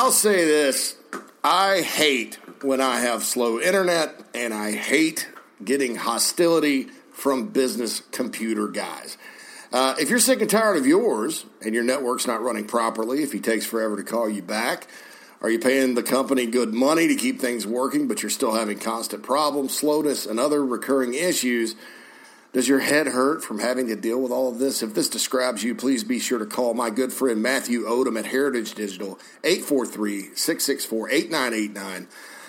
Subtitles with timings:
[0.00, 0.96] I'll say this
[1.44, 5.28] I hate when I have slow internet, and I hate
[5.62, 9.18] getting hostility from business computer guys.
[9.70, 13.32] Uh, if you're sick and tired of yours and your network's not running properly, if
[13.32, 14.86] he takes forever to call you back,
[15.42, 18.78] are you paying the company good money to keep things working, but you're still having
[18.78, 21.74] constant problems, slowness, and other recurring issues?
[22.52, 24.82] Does your head hurt from having to deal with all of this?
[24.82, 28.26] If this describes you, please be sure to call my good friend Matthew Odom at
[28.26, 32.08] Heritage Digital, 843 664 8989.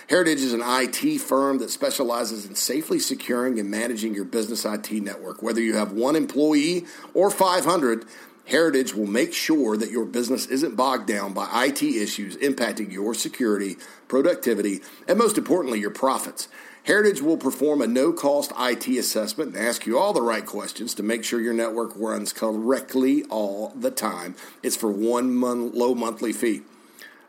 [0.09, 4.91] Heritage is an IT firm that specializes in safely securing and managing your business IT
[4.91, 5.43] network.
[5.43, 8.05] Whether you have one employee or 500,
[8.45, 13.13] Heritage will make sure that your business isn't bogged down by IT issues impacting your
[13.13, 16.47] security, productivity, and most importantly, your profits.
[16.83, 20.95] Heritage will perform a no cost IT assessment and ask you all the right questions
[20.95, 24.35] to make sure your network runs correctly all the time.
[24.63, 26.61] It's for one month, low monthly fee.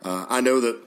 [0.02, 0.80] Uh, I know that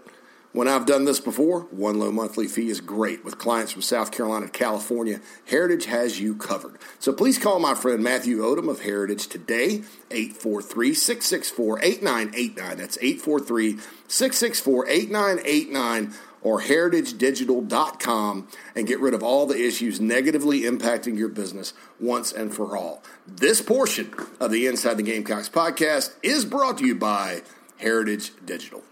[0.56, 3.26] when I've done this before, one low monthly fee is great.
[3.26, 6.78] With clients from South Carolina to California, Heritage has you covered.
[6.98, 12.78] So please call my friend Matthew Odom of Heritage today, 843 664 8989.
[12.78, 16.14] That's 843 664 8989
[16.46, 22.54] or heritagedigital.com and get rid of all the issues negatively impacting your business once and
[22.54, 23.02] for all.
[23.28, 27.42] This portion of the Inside the Gamecocks podcast is brought to you by
[27.78, 28.84] Heritage Digital.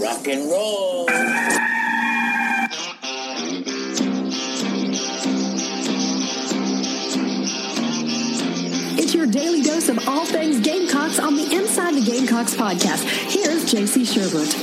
[0.00, 1.06] Rock and roll.
[9.20, 13.04] Your daily dose of all things Gamecocks on the Inside the Gamecocks podcast.
[13.04, 14.56] Here's JC Shurburtt.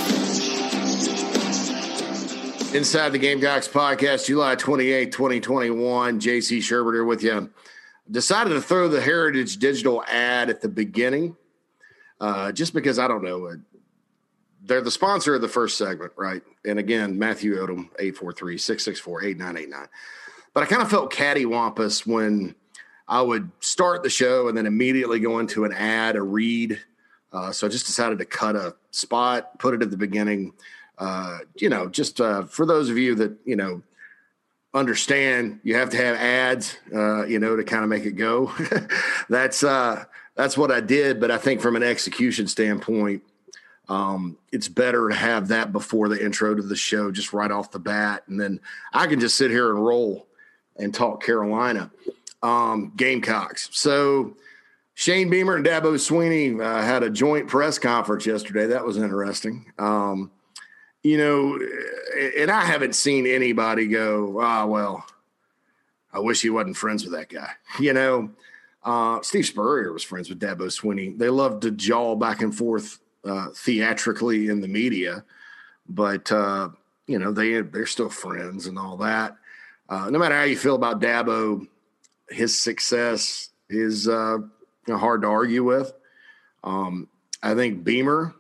[2.74, 6.20] Inside the Gamecocks podcast, July 28, 2021.
[6.20, 7.52] JC Shurburtt here with you.
[8.10, 11.38] Decided to throw the Heritage Digital ad at the beginning
[12.20, 13.58] uh, just because I don't know.
[14.64, 16.42] They're the sponsor of the first segment, right?
[16.66, 19.88] And again, Matthew Odom, 843 664 8989.
[20.56, 22.56] But I kind of felt cattywampus when
[23.08, 26.80] I would start the show and then immediately go into an ad, a read.
[27.32, 30.54] Uh, so I just decided to cut a spot, put it at the beginning.
[30.98, 33.82] Uh, you know, just uh, for those of you that, you know,
[34.74, 38.52] understand you have to have ads, uh, you know, to kind of make it go.
[39.30, 40.04] that's uh,
[40.36, 41.20] that's what I did.
[41.20, 43.24] But I think from an execution standpoint,
[43.88, 47.72] um, it's better to have that before the intro to the show, just right off
[47.72, 48.60] the bat, and then
[48.92, 50.28] I can just sit here and roll
[50.76, 51.92] and talk Carolina
[52.44, 53.70] um, Gamecocks.
[53.72, 54.36] So
[54.94, 58.68] Shane Beamer and Dabo Swinney uh, had a joint press conference yesterday.
[58.68, 59.72] That was interesting.
[59.78, 60.32] Um,
[61.04, 61.60] you know,
[62.38, 65.06] and I haven't seen anybody go, ah, well,
[66.12, 67.52] I wish he wasn't friends with that guy.
[67.80, 68.32] You know,
[68.84, 71.18] uh, Steve Spurrier was friends with Dabo Swinney.
[71.18, 75.24] They loved to jaw back and forth uh, theatrically in the media,
[75.88, 76.70] but uh,
[77.06, 79.36] you know they they're still friends and all that.
[79.90, 81.68] Uh, no matter how you feel about Dabo,
[82.30, 84.38] his success is uh,
[84.88, 85.94] hard to argue with.
[86.64, 87.08] Um,
[87.44, 88.34] I think Beamer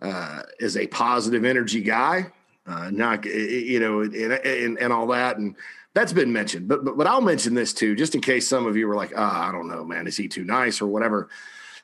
[0.00, 2.26] uh, is a positive energy guy,
[2.66, 5.56] uh, not you know, and, and, and all that, and
[5.94, 6.68] that's been mentioned.
[6.68, 9.12] But, but but I'll mention this too, just in case some of you were like,
[9.16, 11.28] ah, I don't know, man, is he too nice or whatever.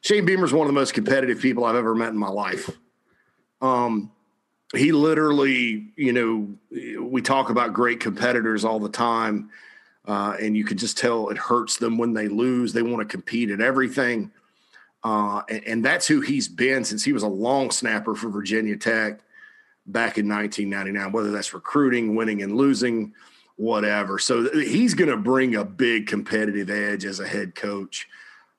[0.00, 2.70] Shane Beamer is one of the most competitive people I've ever met in my life.
[3.60, 4.12] Um,
[4.74, 9.50] he literally, you know, we talk about great competitors all the time,
[10.08, 12.72] uh, and you can just tell it hurts them when they lose.
[12.72, 14.32] They want to compete at everything,
[15.04, 18.76] uh, and, and, that's who he's been since he was a long snapper for Virginia
[18.76, 19.20] Tech
[19.86, 21.12] back in 1999.
[21.12, 23.12] Whether that's recruiting, winning, and losing,
[23.56, 24.18] whatever.
[24.18, 28.08] So he's going to bring a big competitive edge as a head coach.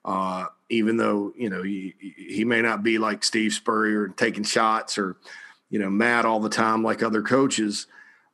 [0.06, 5.00] Uh, even though you know he, he may not be like Steve Spurrier taking shots
[5.00, 5.18] or
[5.72, 7.88] you know mad all the time like other coaches.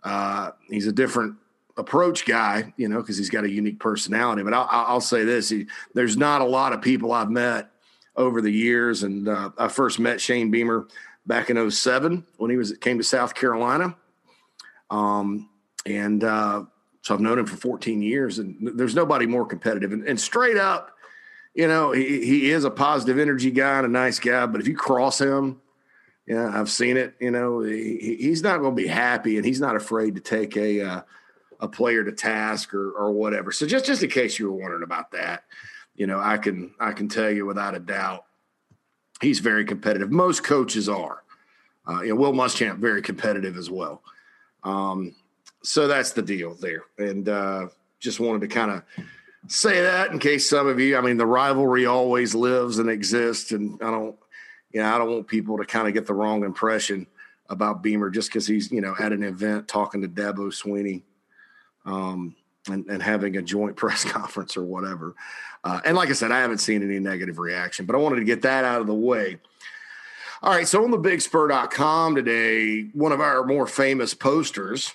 [0.04, 1.36] Uh, he's a different
[1.78, 4.44] approach guy, you know, because he's got a unique personality.
[4.44, 7.70] But I'll, I'll say this: he, there's not a lot of people I've met
[8.16, 10.88] over the years, and uh, I first met Shane Beamer
[11.26, 13.96] back in 07 when he was came to South Carolina.
[14.90, 15.50] Um,
[15.86, 16.64] and uh,
[17.02, 19.92] so I've known him for 14 years, and there's nobody more competitive.
[19.92, 20.92] And, and straight up,
[21.54, 24.68] you know, he, he is a positive energy guy and a nice guy, but if
[24.68, 25.62] you cross him,
[26.28, 27.14] yeah, I've seen it.
[27.20, 30.58] You know, he, he's not going to be happy, and he's not afraid to take
[30.58, 31.02] a uh,
[31.60, 33.52] a player to task or or whatever.
[33.52, 35.44] So just just in case you were wondering about that,
[35.96, 38.26] you know, I can I can tell you without a doubt,
[39.22, 40.12] he's very competitive.
[40.12, 41.24] Most coaches are.
[41.88, 44.02] Uh, you know, Will Muschamp very competitive as well.
[44.64, 45.16] Um,
[45.64, 47.68] so that's the deal there, and uh,
[48.00, 48.84] just wanted to kind of
[49.48, 53.52] say that in case some of you, I mean, the rivalry always lives and exists,
[53.52, 54.16] and I don't,
[54.72, 57.08] you know, I don't want people to kind of get the wrong impression
[57.50, 61.04] about Beamer just because he's, you know, at an event talking to Dabo Swinney
[61.86, 62.36] um,
[62.68, 65.16] and, and having a joint press conference or whatever.
[65.64, 68.24] Uh, and like I said, I haven't seen any negative reaction, but I wanted to
[68.24, 69.38] get that out of the way.
[70.44, 74.94] All right, so on the bigspur.com today, one of our more famous posters,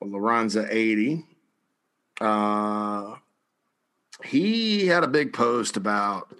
[0.00, 1.24] Lorenza 80,
[2.20, 3.16] uh,
[4.24, 6.32] he had a big post about,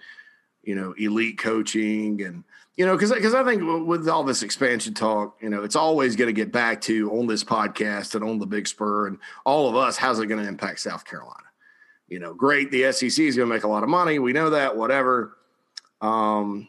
[0.63, 2.43] you know, elite coaching and
[2.75, 6.15] you know, because because I think with all this expansion talk, you know, it's always
[6.15, 9.69] going to get back to on this podcast and on the Big Spur and all
[9.69, 9.95] of us.
[9.95, 11.37] How's it going to impact South Carolina?
[12.07, 12.71] You know, great.
[12.71, 14.17] The SEC is going to make a lot of money.
[14.17, 14.75] We know that.
[14.75, 15.37] Whatever.
[16.01, 16.67] Um,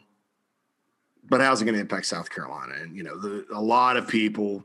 [1.27, 2.73] but how's it going to impact South Carolina?
[2.81, 4.63] And you know, the, a lot of people,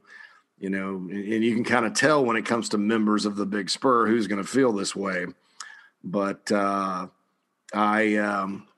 [0.58, 3.37] you know, and, and you can kind of tell when it comes to members of
[3.37, 5.25] the Big Spur who's going to feel this way.
[6.04, 7.06] But uh,
[7.72, 8.69] I, um,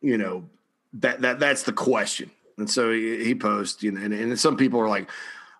[0.00, 0.48] you know,
[1.00, 2.30] that that that's the question.
[2.58, 5.10] And so he, he you know, and, and some people are like,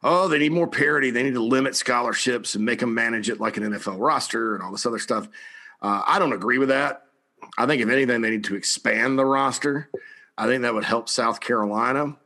[0.03, 1.11] oh, they need more parity.
[1.11, 4.63] They need to limit scholarships and make them manage it like an NFL roster and
[4.63, 5.29] all this other stuff.
[5.83, 7.03] Uh, I don't agree with that.
[7.59, 9.91] I think if anything, they need to expand the roster.
[10.39, 12.17] I think that would help South Carolina.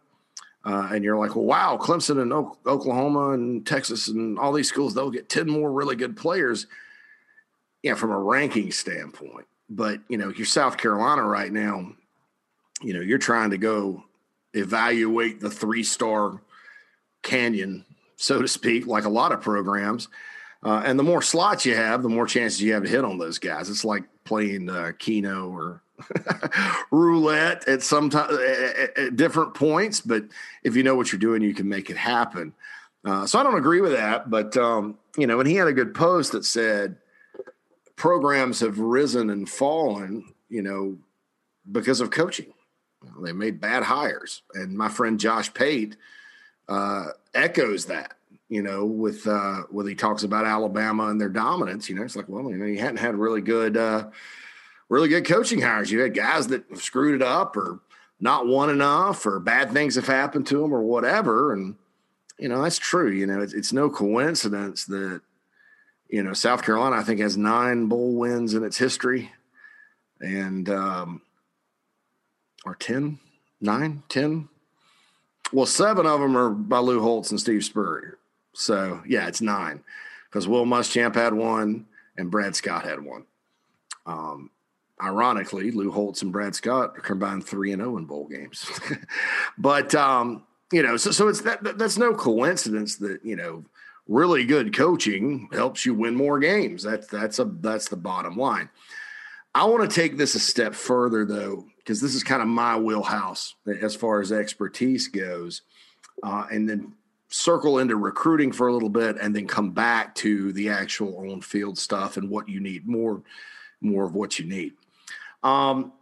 [0.64, 4.68] Uh, and you're like, well, wow, Clemson and o- Oklahoma and Texas and all these
[4.68, 6.66] schools, they'll get 10 more really good players.
[7.82, 9.46] Yeah, from a ranking standpoint.
[9.70, 11.92] But, you know, you're South Carolina right now,
[12.82, 14.04] you know, you're trying to go
[14.54, 16.40] evaluate the three star
[17.22, 17.84] canyon,
[18.16, 20.08] so to speak, like a lot of programs.
[20.62, 23.18] Uh, and the more slots you have, the more chances you have to hit on
[23.18, 23.70] those guys.
[23.70, 25.82] It's like playing uh, Keno or
[26.90, 30.00] roulette at some time at, at, different points.
[30.00, 30.24] But
[30.62, 32.52] if you know what you're doing, you can make it happen.
[33.04, 34.28] Uh, so I don't agree with that.
[34.28, 36.96] But um, you know, and he had a good post that said
[37.96, 40.34] programs have risen and fallen.
[40.50, 40.98] You know,
[41.70, 42.52] because of coaching.
[43.22, 45.96] They made bad hires, and my friend Josh Pate
[46.68, 48.14] uh, echoes that.
[48.48, 52.16] You know, with uh, when he talks about Alabama and their dominance, you know, it's
[52.16, 54.08] like, well, you know, you hadn't had really good, uh,
[54.88, 55.90] really good coaching hires.
[55.92, 57.78] You had guys that screwed it up, or
[58.18, 61.52] not won enough, or bad things have happened to them, or whatever.
[61.52, 61.76] And
[62.38, 63.10] you know, that's true.
[63.10, 65.20] You know, it's, it's no coincidence that
[66.08, 69.30] you know South Carolina, I think, has nine bowl wins in its history,
[70.20, 71.22] and um,
[72.64, 73.18] or 10,
[73.60, 74.48] 9, 10.
[75.52, 78.18] Well, seven of them are by Lou Holtz and Steve Spurrier.
[78.52, 79.82] So, yeah, it's nine
[80.28, 81.86] because Will Muschamp had one
[82.16, 83.24] and Brad Scott had one.
[84.06, 84.50] Um,
[85.02, 88.68] ironically, Lou Holtz and Brad Scott combined 3 and 0 in bowl games.
[89.58, 93.64] but, um, you know, so, so it's that, that's no coincidence that, you know,
[94.06, 96.82] really good coaching helps you win more games.
[96.82, 98.68] That's, that's a, that's the bottom line.
[99.54, 102.78] I want to take this a step further though because this is kind of my
[102.78, 105.62] wheelhouse as far as expertise goes,
[106.22, 106.92] uh, and then
[107.28, 111.40] circle into recruiting for a little bit, and then come back to the actual on
[111.40, 113.22] field stuff and what you need more,
[113.80, 114.72] more of what you need.
[115.42, 115.92] Um,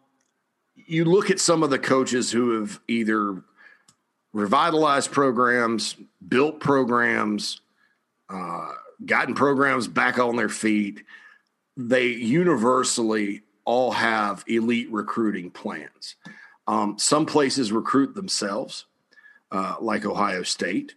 [0.74, 3.42] you look at some of the coaches who have either
[4.32, 5.96] revitalized programs,
[6.26, 7.60] built programs,
[8.30, 8.72] uh,
[9.04, 11.02] gotten programs back on their feet.
[11.76, 16.16] They universally all have elite recruiting plans.
[16.66, 18.86] Um, some places recruit themselves,
[19.52, 20.94] uh, like Ohio State.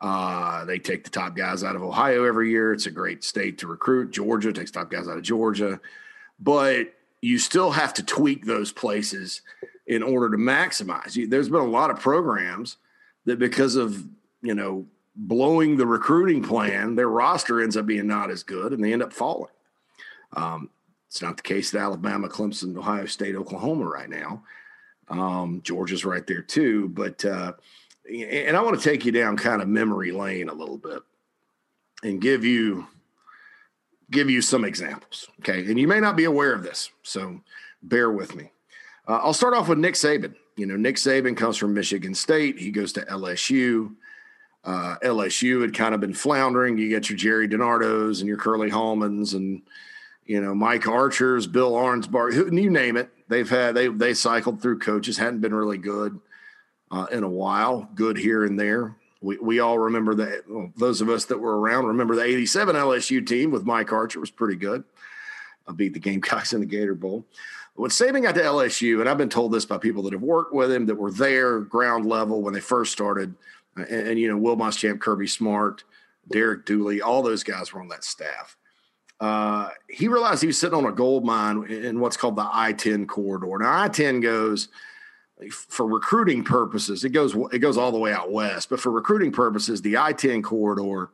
[0.00, 2.72] Uh, they take the top guys out of Ohio every year.
[2.72, 4.12] It's a great state to recruit.
[4.12, 5.78] Georgia takes top guys out of Georgia,
[6.38, 9.42] but you still have to tweak those places
[9.86, 11.28] in order to maximize.
[11.28, 12.78] There's been a lot of programs
[13.26, 14.02] that because of
[14.40, 18.82] you know blowing the recruiting plan, their roster ends up being not as good, and
[18.82, 19.52] they end up falling.
[20.32, 20.70] Um,
[21.10, 24.44] it's not the case at Alabama, Clemson, Ohio State, Oklahoma right now.
[25.08, 26.88] Um, Georgia's right there too.
[26.90, 27.54] But, uh,
[28.08, 31.02] and I want to take you down kind of memory lane a little bit
[32.04, 32.86] and give you
[34.12, 35.28] give you some examples.
[35.40, 35.66] Okay.
[35.66, 36.90] And you may not be aware of this.
[37.02, 37.40] So
[37.82, 38.52] bear with me.
[39.08, 40.34] Uh, I'll start off with Nick Saban.
[40.56, 42.56] You know, Nick Saban comes from Michigan State.
[42.56, 43.96] He goes to LSU.
[44.62, 46.78] Uh, LSU had kind of been floundering.
[46.78, 49.62] You get your Gerry DiNardos and your Curley Hallmans and
[50.30, 53.10] you know, Mike Archer's, Bill Arnspark, who you name it.
[53.26, 56.20] They've had they they cycled through coaches, hadn't been really good
[56.92, 57.88] uh, in a while.
[57.96, 58.94] Good here and there.
[59.20, 60.44] We we all remember that.
[60.48, 64.20] Well, those of us that were around remember the '87 LSU team with Mike Archer
[64.20, 64.84] was pretty good.
[65.66, 67.26] I beat the Gamecocks in the Gator Bowl.
[67.74, 70.54] When Saban got to LSU, and I've been told this by people that have worked
[70.54, 73.34] with him that were there ground level when they first started,
[73.74, 75.82] and, and you know, Will Muschamp, Kirby Smart,
[76.30, 78.56] Derek Dooley, all those guys were on that staff
[79.20, 82.72] uh, he realized he was sitting on a gold mine in what's called the I
[82.72, 83.58] 10 corridor.
[83.58, 84.68] Now, I 10 goes
[85.48, 88.68] for recruiting purposes, it goes it goes all the way out west.
[88.68, 91.10] But for recruiting purposes, the I-10 corridor,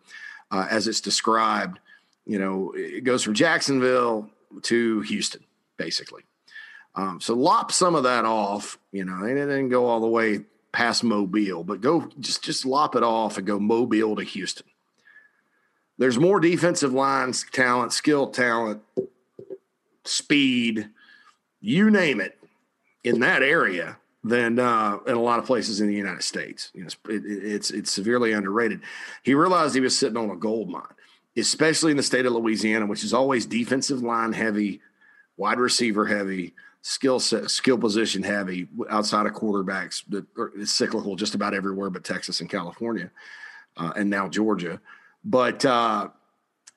[0.50, 1.78] uh, as it's described,
[2.24, 4.28] you know, it goes from Jacksonville
[4.62, 5.44] to Houston,
[5.76, 6.22] basically.
[6.94, 10.40] Um, so lop some of that off, you know, and then go all the way
[10.72, 14.66] past Mobile, but go just just lop it off and go Mobile to Houston.
[15.98, 18.82] There's more defensive lines talent, skill talent,
[20.04, 20.90] speed,
[21.60, 22.38] you name it,
[23.04, 26.70] in that area than uh, in a lot of places in the United States.
[26.74, 28.80] You know, it, it's it's severely underrated.
[29.22, 30.82] He realized he was sitting on a gold mine,
[31.36, 34.80] especially in the state of Louisiana, which is always defensive line heavy,
[35.36, 41.34] wide receiver heavy skill set, skill position heavy outside of quarterbacks that are cyclical just
[41.34, 43.10] about everywhere but Texas and California,
[43.76, 44.80] uh, and now Georgia.
[45.28, 46.08] But uh,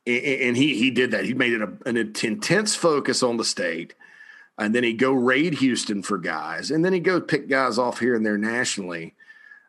[0.08, 1.24] and he he did that.
[1.24, 3.94] He made it a, an intense focus on the state,
[4.58, 8.00] and then he go raid Houston for guys, and then he go pick guys off
[8.00, 9.14] here and there nationally.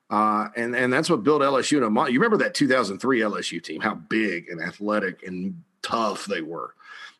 [0.09, 1.77] Uh, and and that's what built LSU.
[1.77, 2.11] In a month.
[2.11, 3.83] you remember that 2003 LSU team?
[3.83, 6.75] How big and athletic and tough they were,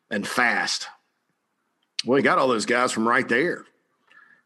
[0.09, 0.87] and fast.
[2.05, 3.65] Well, he got all those guys from right there.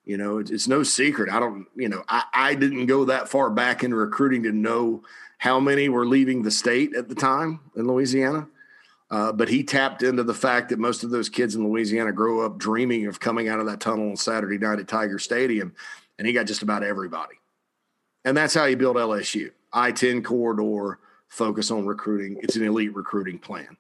[0.04, 1.32] You know, it's, it's no secret.
[1.32, 5.04] I don't, you know, I, I didn't go that far back in recruiting to know
[5.46, 8.48] how many were leaving the state at the time in Louisiana.
[9.12, 12.44] Uh, but he tapped into the fact that most of those kids in Louisiana grow
[12.44, 15.75] up dreaming of coming out of that tunnel on Saturday night at Tiger Stadium,
[16.18, 17.36] and he got just about everybody.
[18.25, 19.52] And that's how he built LSU.
[19.72, 20.98] I 10 corridor,
[21.28, 22.40] focus on recruiting.
[22.42, 23.78] It's an elite recruiting plan.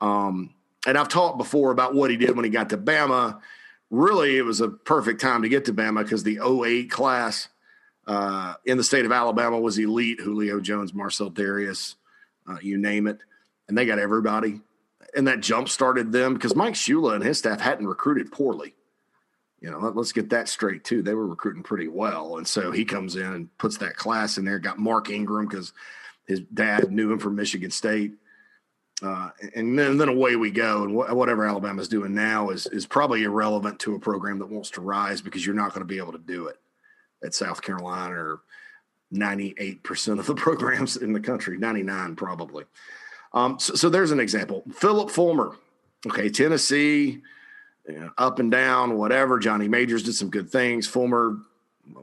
[0.00, 0.54] Um,
[0.86, 3.40] and I've talked before about what he did when he got to Bama.
[3.90, 7.48] Really, it was a perfect time to get to Bama because the 08 class
[8.08, 10.20] uh, in the state of Alabama was elite.
[10.20, 11.94] Julio Jones, Marcell Dareus,
[12.48, 13.18] uh, you name it.
[13.68, 14.62] And they got everybody.
[15.14, 18.74] And that jump started them because Mike Shula and his staff hadn't recruited poorly.
[19.60, 21.02] You know, let, us get that straight too.
[21.02, 22.38] They were recruiting pretty well.
[22.38, 25.72] And so he comes in and puts that class in there, got Mark Ingram because
[26.26, 28.12] his dad knew him from Michigan State
[29.02, 30.84] uh, and then, then away we go.
[30.84, 34.70] And wh- whatever Alabama's doing now is is probably irrelevant to a program that wants
[34.70, 36.58] to rise because you're not going to be able to do it
[37.22, 38.40] at South Carolina or
[39.12, 42.64] 98% of the programs in the country, 99 probably.
[43.32, 44.64] Um, so, so, there's an example.
[44.72, 45.56] Philip Fulmer,
[46.06, 47.20] okay, Tennessee,
[47.86, 49.38] you know, up and down, whatever.
[49.38, 50.86] Johnny Majors did some good things.
[50.86, 51.36] Fulmer,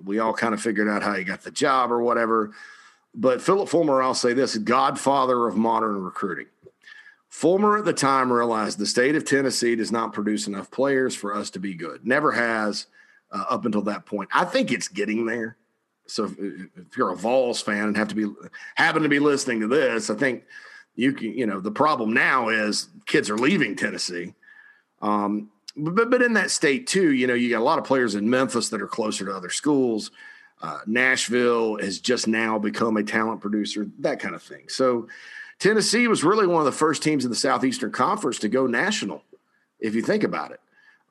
[0.04, 2.52] we all kind of figured out how he got the job or whatever.
[3.16, 6.46] But Philip Fulmer, I'll say this: godfather of modern recruiting.
[7.30, 11.36] Fulmer at the time realized the state of Tennessee does not produce enough players for
[11.36, 12.06] us to be good.
[12.06, 12.86] Never has
[13.32, 14.30] uh, up until that point.
[14.34, 15.58] I think it's getting there.
[16.08, 18.28] So if, if, you're a Vols fan and have to be
[18.76, 20.44] happen to be listening to this, I think
[20.96, 21.34] you can.
[21.34, 24.34] You know, the problem now is kids are leaving Tennessee.
[25.02, 28.16] Um, but but in that state too, you know, you got a lot of players
[28.16, 30.12] in Memphis that are closer to other schools.
[30.62, 34.70] Uh, Nashville has just now become a talent producer, that kind of thing.
[34.70, 35.08] So
[35.60, 39.24] Tennessee was really one of the first teams in the Southeastern Conference to go national,
[39.80, 40.60] if you think about it.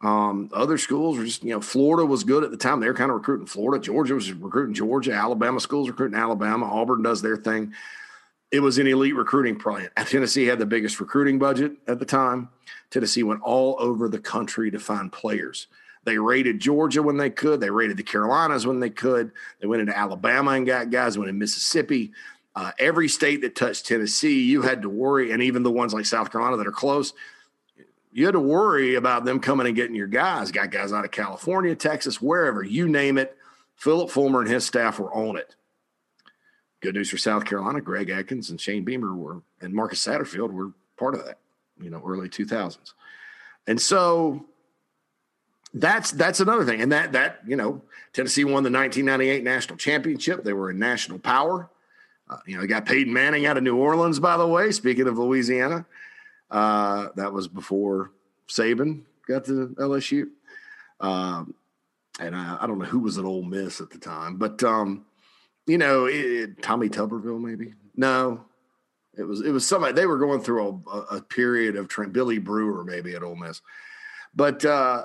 [0.05, 2.81] Um, other schools were just, you know, Florida was good at the time.
[2.81, 3.83] They were kind of recruiting Florida.
[3.83, 5.13] Georgia was recruiting Georgia.
[5.13, 6.67] Alabama schools recruiting Alabama.
[6.67, 7.73] Auburn does their thing.
[8.53, 9.89] It was an elite recruiting plan.
[10.07, 12.51] Tennessee had the biggest recruiting budget at the time.
[12.91, 15.69] Tennessee went all over the country to find players.
[16.05, 17.61] They raided Georgia when they could.
[17.61, 19.33] They raided the Carolinas when they could.
[19.61, 21.17] They went into Alabama and got guys.
[21.17, 22.13] Went in Mississippi.
[22.55, 26.05] Uh, every state that touched Tennessee, you had to worry, and even the ones like
[26.05, 27.15] South Carolina that are close,
[28.15, 30.53] you had to worry about them coming and getting your guys.
[30.53, 33.37] Got guys out of California, Texas, wherever you name it.
[33.75, 35.57] Philip Fulmer and his staff were on it.
[36.81, 40.71] Good news for South Carolina: Greg Adkins and Shane Beamer were, and Marcus Satterfield were
[40.97, 41.39] part of that.
[41.81, 42.95] You know, early two thousands,
[43.67, 44.47] and so
[45.73, 46.81] that's that's another thing.
[46.83, 50.45] And that that you know, Tennessee won the 1998 national championship.
[50.45, 51.69] They were a national power.
[52.31, 54.71] Uh, you know, they got Peyton Manning out of New Orleans, by the way.
[54.71, 55.85] Speaking of Louisiana,
[56.51, 58.11] uh, that was before
[58.49, 60.29] Saban got to LSU.
[61.01, 61.55] Um,
[62.21, 65.05] and I, I, don't know who was at Ole Miss at the time, but um,
[65.67, 67.75] you know, it, Tommy Tuberville, maybe.
[67.97, 68.45] No,
[69.17, 69.95] it was it was somebody.
[69.95, 72.13] They were going through a, a period of trend.
[72.13, 73.61] Billy Brewer, maybe at Ole Miss,
[74.35, 75.05] but uh,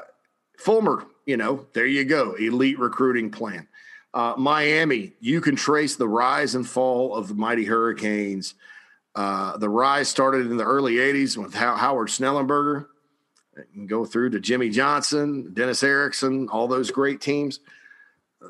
[0.58, 1.06] Fulmer.
[1.26, 3.68] You know, there you go, elite recruiting plan.
[4.14, 8.56] Uh, Miami, you can trace the rise and fall of the mighty Hurricanes.
[9.16, 12.86] Uh, the rise started in the early 80s with Howard Schnellenberger
[13.74, 17.60] can go through to Jimmy Johnson, Dennis Erickson, all those great teams.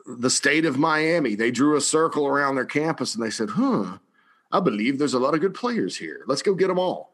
[0.06, 3.98] The state of Miami, they drew a circle around their campus and they said, huh,
[4.51, 6.24] I believe there's a lot of good players here.
[6.28, 7.13] Let's go get them all.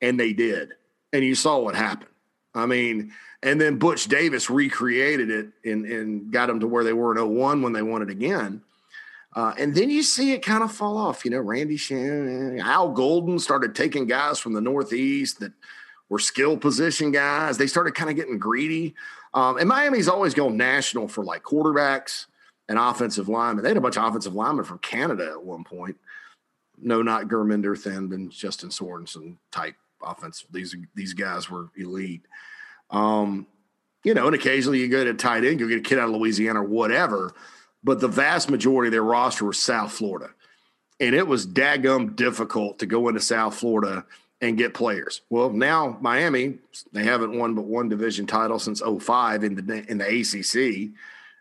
[0.00, 0.72] And they did.
[1.12, 2.10] And you saw what happened.
[2.54, 3.12] I mean,
[3.42, 7.36] and then Butch Davis recreated it and, and got them to where they were in
[7.36, 8.62] 01 when they won it again.
[9.36, 11.22] Uh, and then you see it kind of fall off.
[11.24, 15.52] You know, Randy Shannon, Al Golden started taking guys from the Northeast that
[16.08, 17.58] were skill position guys.
[17.58, 18.94] They started kind of getting greedy.
[19.34, 22.26] Um, and Miami's always going national for like quarterbacks
[22.70, 23.62] and offensive linemen.
[23.62, 25.98] They had a bunch of offensive linemen from Canada at one point.
[26.80, 30.46] No, not Gurminder Thind and Justin Sorensen type offense.
[30.50, 32.22] These these guys were elite.
[32.90, 33.46] Um,
[34.02, 36.14] you know, and occasionally you go to tight end, you get a kid out of
[36.14, 37.34] Louisiana or whatever.
[37.86, 40.30] But the vast majority of their roster was South Florida.
[40.98, 44.04] And it was daggum difficult to go into South Florida
[44.40, 45.20] and get players.
[45.30, 46.58] Well, now Miami,
[46.92, 50.90] they haven't won but one division title since 05 in the in the ACC,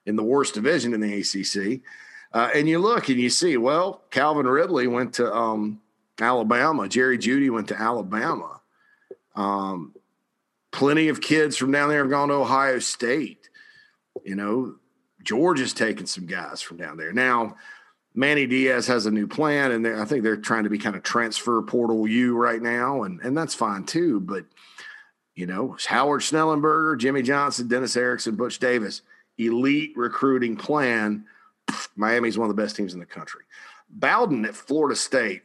[0.05, 1.81] in the worst division in the ACC.
[2.31, 5.81] Uh, and you look and you see, well, Calvin Ridley went to um,
[6.21, 6.87] Alabama.
[6.87, 8.61] Jerry Jeudy went to Alabama.
[9.35, 9.95] Um,
[10.69, 13.49] plenty of kids from down there have gone to Ohio State.
[14.23, 14.75] You know,
[15.25, 17.11] Georgia's taking some guys from down there.
[17.11, 17.57] Now,
[18.13, 21.03] Manny Diaz has a new plan, and I think they're trying to be kind of
[21.03, 24.21] transfer portal U right now, and and that's fine too.
[24.21, 24.45] But
[25.35, 29.01] you know, Howard Schnellenberger, Jimmy Johnson, Dennis Erickson, Butch Davis,
[29.37, 31.25] elite recruiting plan.
[31.97, 33.41] Miami's one of the best teams in the country.
[33.89, 35.41] Bowden at Florida State,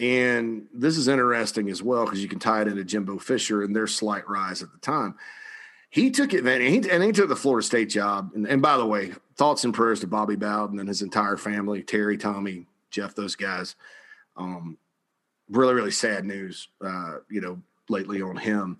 [0.00, 3.76] and this is interesting as well because you can tie it into Jimbo Fisher and
[3.76, 5.14] their slight rise at the time
[5.90, 8.32] he took advantage and he took the Florida State job.
[8.34, 11.82] And, and, by the way, thoughts and prayers to Bobby Bowden and his entire family,
[11.82, 13.74] Terry, Tommy, Jeff, those guys.
[14.36, 14.78] Um,
[15.50, 18.78] really, really sad news, uh, you know, lately on him.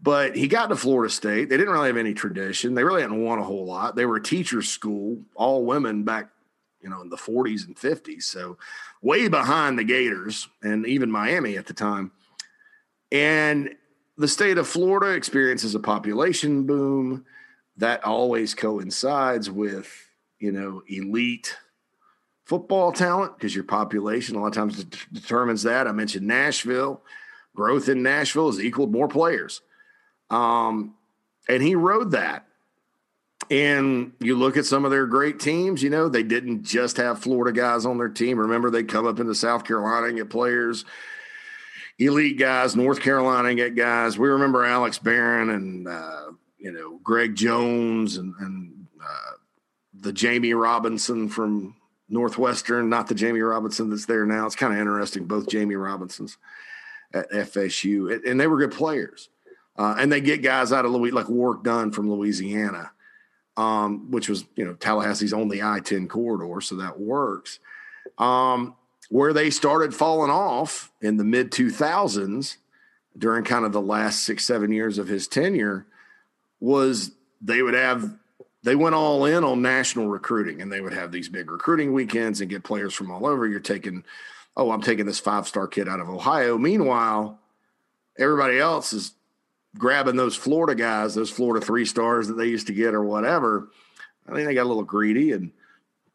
[0.00, 1.48] But he got to Florida State.
[1.48, 2.74] They didn't really have any tradition.
[2.74, 3.96] They really hadn't won a whole lot.
[3.96, 6.28] They were a teacher's school, all women back,
[6.82, 8.24] you know, in the 40s and 50s.
[8.24, 8.58] So
[9.02, 12.12] way behind the Gators and even Miami at the time.
[13.10, 13.76] And
[14.16, 17.24] the state of Florida experiences a population boom
[17.76, 19.88] that always coincides with,
[20.38, 21.56] you know, elite
[22.44, 25.88] football talent because your population a lot of times de- determines that.
[25.88, 27.02] I mentioned Nashville.
[27.56, 29.60] Growth in Nashville has equaled more players.
[30.30, 30.94] Um,
[31.48, 32.46] and he rode that.
[33.50, 37.20] And you look at some of their great teams, you know, they didn't just have
[37.20, 38.38] Florida guys on their team.
[38.38, 40.84] Remember, they come up into South Carolina and get players
[41.98, 44.18] elite guys, North Carolina get guys.
[44.18, 49.32] We remember Alex Barron and uh, you know Greg Jones and, and uh,
[50.00, 51.76] the Jamie Robinson from
[52.08, 54.46] Northwestern, not the Jamie Robinson that's there now.
[54.46, 56.38] It's kind of interesting, both Jamie Robinsons
[57.12, 59.28] at FSU, and they were good players.
[59.76, 62.92] Uh, and they get guys out of Louis like Warrick Dunn from Louisiana,
[63.56, 67.58] um, which was you know Tallahassee's only I ten corridor, so that works.
[68.18, 68.76] Um,
[69.14, 72.56] where they started falling off in the mid 2000s
[73.16, 75.86] during kind of the last six, seven years of his tenure
[76.58, 78.12] was they would have,
[78.64, 82.40] they went all in on national recruiting and they would have these big recruiting weekends
[82.40, 83.46] and get players from all over.
[83.46, 84.02] You're taking,
[84.56, 86.58] oh, I'm taking this five star kid out of Ohio.
[86.58, 87.38] Meanwhile,
[88.18, 89.12] everybody else is
[89.78, 93.68] grabbing those Florida guys, those Florida three stars that they used to get or whatever.
[94.28, 95.52] I think they got a little greedy and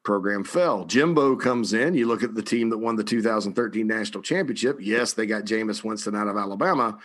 [0.10, 0.86] program fell.
[0.86, 1.94] Jimbo comes in.
[1.94, 4.80] You look at the team that won the 2013 national championship.
[4.82, 6.98] Yes, they got Jameis Winston out of Alabama.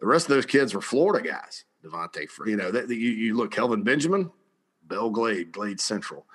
[0.00, 1.64] The rest of those kids were Florida guys.
[1.82, 4.30] Devontae, you know, that, you, you look Kelvin Benjamin,
[4.86, 6.26] Belle Glade, Glade Central.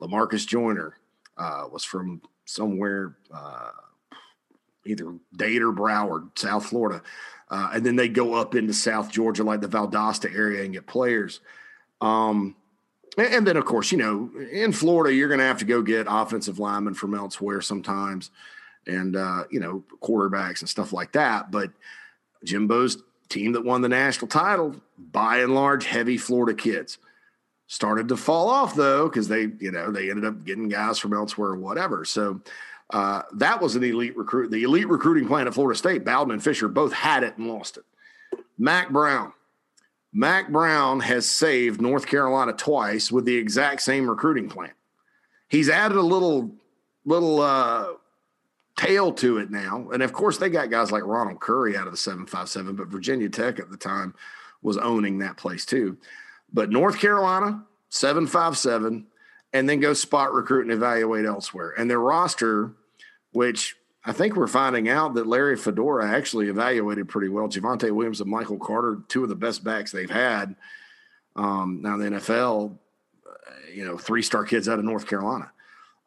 [0.00, 0.94] Lamarcus Joyner
[1.36, 3.70] uh, was from somewhere, uh,
[4.86, 7.02] either Dade or Broward, South Florida.
[7.50, 10.86] Uh, and then they go up into South Georgia, like the Valdosta area, and get
[10.86, 11.40] players.
[12.00, 12.54] Um,
[13.16, 16.06] and then, of course, you know, in Florida, you're going to have to go get
[16.08, 18.30] offensive linemen from elsewhere sometimes,
[18.86, 21.50] and uh, you know, quarterbacks and stuff like that.
[21.50, 21.70] But
[22.44, 26.98] Jimbo's team that won the national title, by and large, heavy Florida kids,
[27.66, 31.12] started to fall off though because they, you know, they ended up getting guys from
[31.12, 32.04] elsewhere or whatever.
[32.04, 32.40] So
[32.90, 34.50] uh, that was an elite recruit.
[34.50, 37.78] The elite recruiting plan at Florida State, Bowden and Fisher both had it and lost
[37.78, 37.84] it.
[38.58, 39.32] Mack Brown
[40.16, 44.70] Mack Brown has saved North Carolina twice with the exact same recruiting plan.
[45.48, 46.54] He's added a little
[47.04, 47.88] little uh,
[48.78, 51.92] tail to it now, and of course they got guys like Ronald Curry out of
[51.92, 54.14] the seven five seven, but Virginia Tech at the time
[54.62, 55.98] was owning that place too.
[56.52, 59.08] But North Carolina seven five seven,
[59.52, 62.70] and then go spot recruit and evaluate elsewhere, and their roster,
[63.32, 67.48] which I think we're finding out that Larry Fedora actually evaluated pretty well.
[67.48, 70.54] Javonte Williams and Michael Carter, two of the best backs they've had.
[71.36, 72.76] Um, now the NFL,
[73.26, 73.30] uh,
[73.72, 75.50] you know, three star kids out of North Carolina.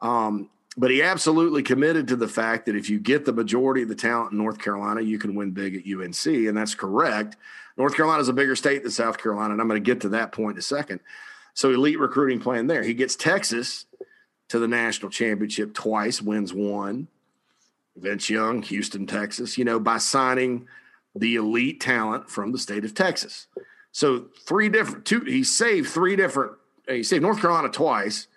[0.00, 3.88] Um, but he absolutely committed to the fact that if you get the majority of
[3.88, 7.36] the talent in North Carolina, you can win big at UNC, and that's correct.
[7.76, 10.10] North Carolina is a bigger state than South Carolina, and I'm going to get to
[10.10, 11.00] that point in a second.
[11.54, 12.84] So elite recruiting plan there.
[12.84, 13.86] He gets Texas
[14.50, 17.08] to the national championship twice, wins one.
[18.00, 20.66] Vince Young, Houston, Texas, you know, by signing
[21.14, 23.46] the elite talent from the state of Texas.
[23.92, 26.52] So three different two he saved three different
[26.88, 28.28] uh, he saved North Carolina twice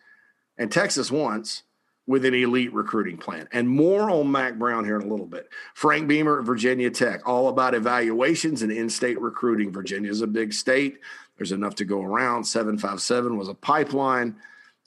[0.58, 1.63] and Texas once
[2.08, 3.47] with an elite recruiting plan.
[3.54, 5.50] And more on Mack Brown here in a little bit.
[5.76, 9.71] Frank Beamer at Virginia Tech, all about evaluations and in-state recruiting.
[9.71, 11.00] Virginia is a big state.
[11.38, 12.43] There's enough to go around.
[12.43, 14.36] 757 was a pipeline.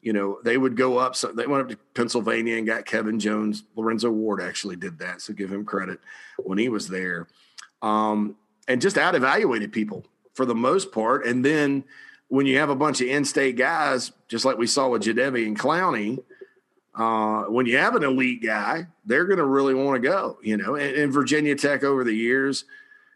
[0.05, 1.17] You know, they would go up.
[1.17, 3.65] So they went up to Pennsylvania and got Kevin Jones.
[3.75, 5.23] Lorenzo Ward actually did that.
[5.23, 5.99] So give him credit
[6.39, 7.27] when he was there.
[7.81, 8.37] Um,
[8.69, 11.25] and just out evaluated people for the most part.
[11.25, 11.85] And then
[12.29, 15.59] when you have a bunch of in-state guys, just like we saw with Jadeveon and
[15.59, 16.23] Clowney,
[16.95, 20.39] uh, when you have an elite guy, they're going to really want to go.
[20.43, 22.67] You know, and, and Virginia Tech over the years,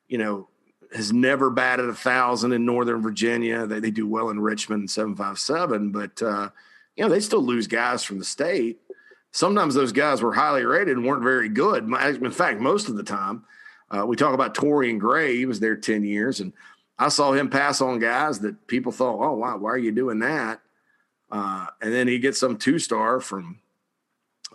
[0.09, 0.49] you know,
[0.95, 3.67] has never batted a thousand in Northern Virginia.
[3.67, 6.49] They, they do well in Richmond, seven five seven, but uh,
[6.99, 8.81] you know they still lose guys from the state.
[9.31, 11.85] Sometimes those guys were highly rated and weren't very good.
[11.85, 13.45] In fact, most of the time,
[13.91, 15.37] uh, we talk about Torrian Gray.
[15.37, 16.53] He was there ten years, and
[16.99, 20.19] I saw him pass on guys that people thought, "Oh, wow, why are you doing
[20.19, 20.61] that?"
[21.31, 23.61] Uh, and then he gets some two star from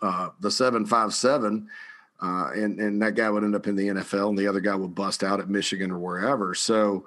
[0.02, 1.70] uh, the seven five seven
[2.24, 4.76] uh, and and that guy would end up in the NFL, and the other guy
[4.76, 6.54] would bust out at Michigan or wherever.
[6.54, 7.06] So,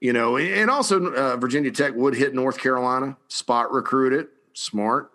[0.00, 5.10] you know, and also uh, Virginia Tech would hit North Carolina, spot recruit it, smart,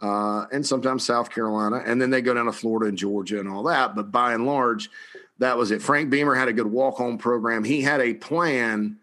[0.00, 3.48] uh, and sometimes South Carolina, and then they go down to Florida and Georgia and
[3.48, 3.94] all that.
[3.94, 4.90] But by and large,
[5.38, 5.82] that was it.
[5.82, 7.64] Frank Beamer had a good walk home program.
[7.64, 8.98] He had a plan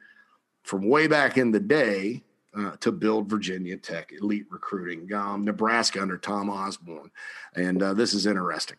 [0.64, 2.22] from way back in the day.
[2.58, 7.12] Uh, to build Virginia Tech elite recruiting, um, Nebraska under Tom Osborne,
[7.54, 8.78] and uh, this is interesting.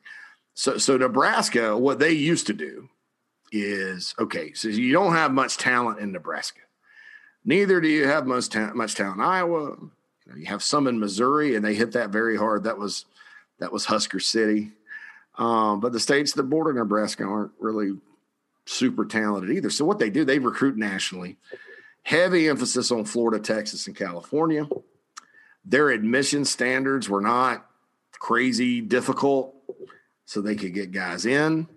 [0.55, 2.89] So, so Nebraska, what they used to do
[3.53, 4.55] is okay.
[4.55, 6.61] So you don't have much talent in Nebraska.
[7.45, 9.77] Neither do you have much ta- much talent in Iowa.
[10.27, 12.65] You, know, you have some in Missouri, and they hit that very hard.
[12.65, 13.07] That was
[13.59, 14.73] that was Husker City.
[15.39, 17.93] Um, but the states that border Nebraska aren't really
[18.65, 19.71] super talented either.
[19.71, 21.37] So what they do, they recruit nationally.
[22.03, 24.69] Heavy emphasis on Florida, Texas, and California.
[25.65, 27.67] Their admission standards were not
[28.19, 29.55] crazy difficult
[30.25, 31.69] so they could get guys in.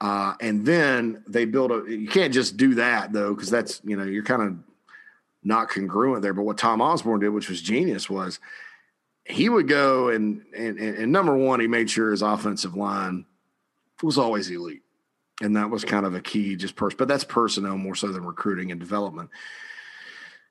[0.00, 3.96] Uh, and then they build a, you can't just do that though, because that's, you
[3.96, 4.56] know, you're kind of
[5.48, 6.34] not congruent there.
[6.34, 8.38] But what Tom Osborne did, which was genius, was
[9.24, 13.26] he would go and, and, and number one, he made sure his offensive line
[14.02, 14.82] was always elite.
[15.40, 18.24] And that was kind of a key just person, but that's personnel more so than
[18.24, 19.30] recruiting and development.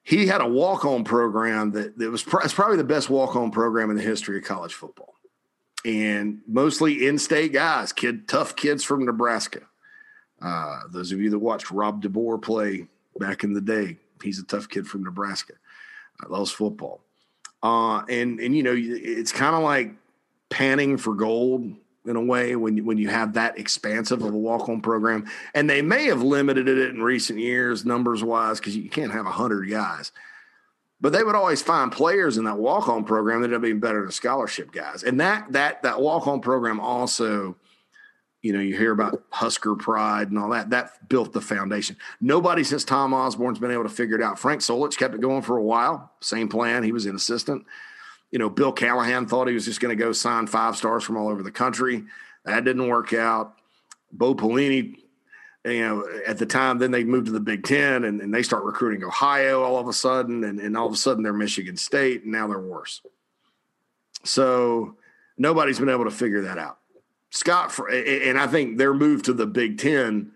[0.03, 3.51] He had a walk on program that, that was pr- probably the best walk on
[3.51, 5.13] program in the history of college football
[5.83, 9.61] and mostly in-state guys, kid, tough kids from Nebraska.
[10.41, 12.87] Uh, those of you that watched Rob DeBoer play
[13.19, 15.53] back in the day, he's a tough kid from Nebraska.
[16.27, 17.01] Loves football,
[17.61, 19.93] uh, and and you know it's kind of like
[20.49, 21.71] panning for gold
[22.05, 25.69] in a way when you, when you have that expansive of a walk-on program, and
[25.69, 29.69] they may have limited it in recent years numbers wise because you can't have hundred
[29.69, 30.11] guys
[30.99, 34.01] but they would always find players in that walk on program that up being better
[34.01, 35.03] than scholarship guys.
[35.03, 37.55] And that that that walk on program also,
[38.47, 40.69] you know, you hear about Husker pride and all that.
[40.69, 41.97] That built the foundation.
[42.21, 44.39] Nobody since Tom Osborne's been able to figure it out.
[44.39, 46.13] Frank Solich kept it going for a while.
[46.21, 46.83] Same plan.
[46.83, 47.65] He was an assistant.
[48.31, 51.17] You know, Bill Callahan thought he was just going to go sign five stars from
[51.17, 52.05] all over the country.
[52.45, 53.53] That didn't work out.
[54.13, 54.95] Bo Pelini
[55.65, 58.43] you know, at the time, then they moved to the Big Ten and, and, they
[58.43, 61.75] start recruiting Ohio all of a sudden, and, and all of a sudden they're Michigan
[61.75, 63.01] State, and now they're worse.
[64.23, 64.95] So
[65.37, 66.77] nobody's been able to figure that out.
[67.37, 70.31] Scott, and I think their move to the Big Ten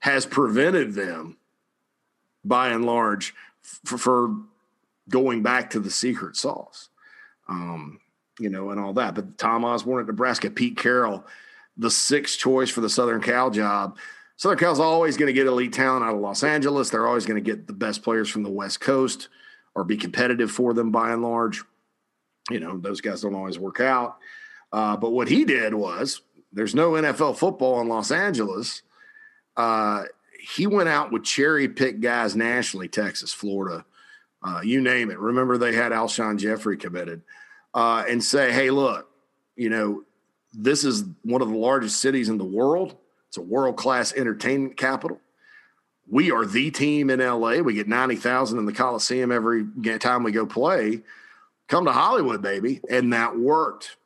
[0.00, 1.36] has prevented them,
[2.44, 4.36] by and large, for,
[5.10, 6.90] going back to the secret sauce,
[7.48, 7.98] um,
[8.38, 9.14] you know, and all that.
[9.14, 11.24] But Tom Osborne at Nebraska, Pete Carroll,
[11.76, 13.96] the sixth choice for the Southern Cal job
[14.38, 16.90] Southern Cal's always going to get elite talent out of Los Angeles.
[16.90, 19.28] They're always going to get the best players from the West Coast
[19.74, 21.64] or be competitive for them by and large.
[22.48, 24.18] You know, those guys don't always work out.
[24.72, 26.20] Uh, but what he did was
[26.52, 28.82] there's no NFL football in Los Angeles.
[29.56, 30.04] Uh,
[30.40, 33.84] he went out with cherry pick guys nationally, Texas, Florida,
[34.42, 35.18] uh, you name it.
[35.18, 37.22] Remember, they had Alshon Jeffery committed
[37.74, 39.08] uh, and say, hey, look,
[39.56, 40.04] you know,
[40.52, 42.96] this is one of the largest cities in the world
[43.28, 45.20] it's a world class entertainment capital.
[46.10, 47.58] We are the team in LA.
[47.58, 49.66] We get 90,000 in the Coliseum every
[49.98, 51.02] time we go play.
[51.68, 52.80] Come to Hollywood, baby.
[52.88, 53.97] And that worked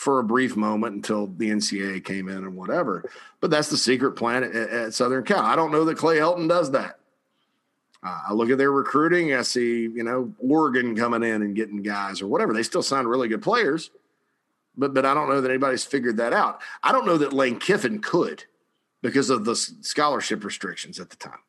[0.00, 3.04] for a brief moment until the NCAA came in and whatever.
[3.40, 5.44] But that's the secret plan at, at Southern Cal.
[5.44, 6.98] I don't know that Clay Helton does that.
[8.02, 9.34] Uh, I look at their recruiting.
[9.34, 12.54] I see, you know, Oregon coming in and getting guys or whatever.
[12.54, 13.90] They still sign really good players,
[14.74, 16.62] but but I don't know that anybody's figured that out.
[16.82, 18.44] I don't know that Lane Kiffin could
[19.02, 21.40] because of the scholarship restrictions at the time.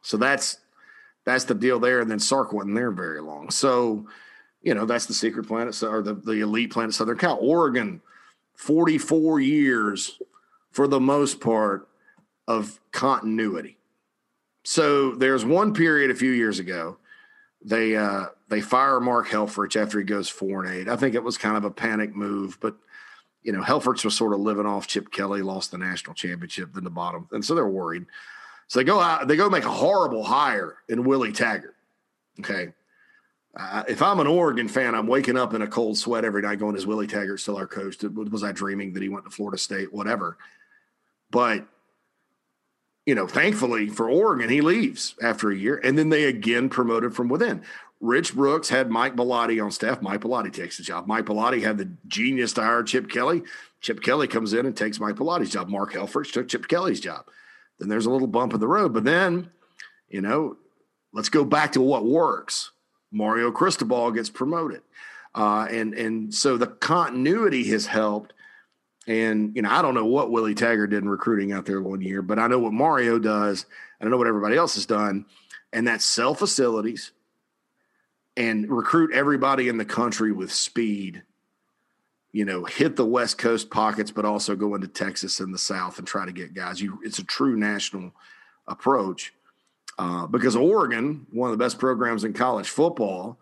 [0.00, 0.58] So that's
[1.24, 1.98] that's the deal there.
[1.98, 3.50] And then Sark wasn't there very long.
[3.50, 4.06] So,
[4.66, 7.38] you know, that's the secret planet or the, the elite planet Southern Cal.
[7.40, 8.02] Oregon,
[8.56, 10.20] 44 years
[10.72, 11.88] for the most part
[12.48, 13.78] of continuity.
[14.64, 16.98] So there's one period a few years ago.
[17.64, 20.88] They uh, they fire Mark Helfrich after he goes four and eight.
[20.88, 22.76] I think it was kind of a panic move, but
[23.44, 26.82] you know Helfrich was sort of living off Chip Kelly, lost the national championship, then
[26.82, 28.06] the bottom, and so they're worried.
[28.66, 31.76] So they go out, they go make a horrible hire in Willie Taggart.
[32.40, 32.72] Okay.
[33.58, 36.58] Uh, if I'm an Oregon fan, I'm waking up in a cold sweat every night
[36.58, 38.02] going, is Willie Taggart still our coach?
[38.02, 39.92] Was I dreaming that he went to Florida State?
[39.92, 40.36] Whatever.
[41.30, 41.66] But,
[43.06, 45.80] you know, thankfully for Oregon, he leaves after a year.
[45.82, 47.62] And then they again promoted from within.
[48.00, 50.02] Rich Brooks had Mike Bellotti on staff.
[50.02, 51.06] Mike Bellotti takes the job.
[51.06, 53.42] Mike Bellotti had the genius to hire Chip Kelly.
[53.80, 55.68] Chip Kelly comes in and takes Mike Bellotti's job.
[55.68, 57.24] Mark Helfrich took Chip Kelly's job
[57.78, 58.92] then there's a little bump in the road.
[58.92, 59.50] But then,
[60.08, 60.56] you know,
[61.12, 62.70] let's go back to what works.
[63.16, 64.82] Mario Cristobal gets promoted.
[65.34, 68.32] Uh, and and so the continuity has helped.
[69.06, 72.00] And you know, I don't know what Willie Taggart did in recruiting out there one
[72.00, 73.66] year, but I know what Mario does,
[74.00, 75.26] I don't know what everybody else has done,
[75.72, 77.12] and that's sell facilities
[78.36, 81.22] and recruit everybody in the country with speed
[82.36, 85.98] you know, hit the West Coast pockets, but also go into Texas and the South
[85.98, 86.82] and try to get guys.
[86.82, 88.12] You, it's a true national
[88.66, 89.32] approach
[89.98, 93.38] uh, because Oregon, one of the best programs in college football,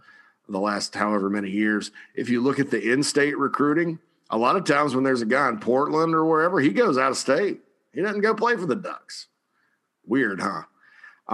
[0.49, 1.91] the last however many years.
[2.15, 3.99] If you look at the in-state recruiting,
[4.31, 7.11] a lot of times when there's a guy in Portland or wherever, he goes out
[7.11, 7.61] of state.
[7.93, 9.29] He doesn't go play for the Ducks.
[10.07, 10.63] Weird, huh?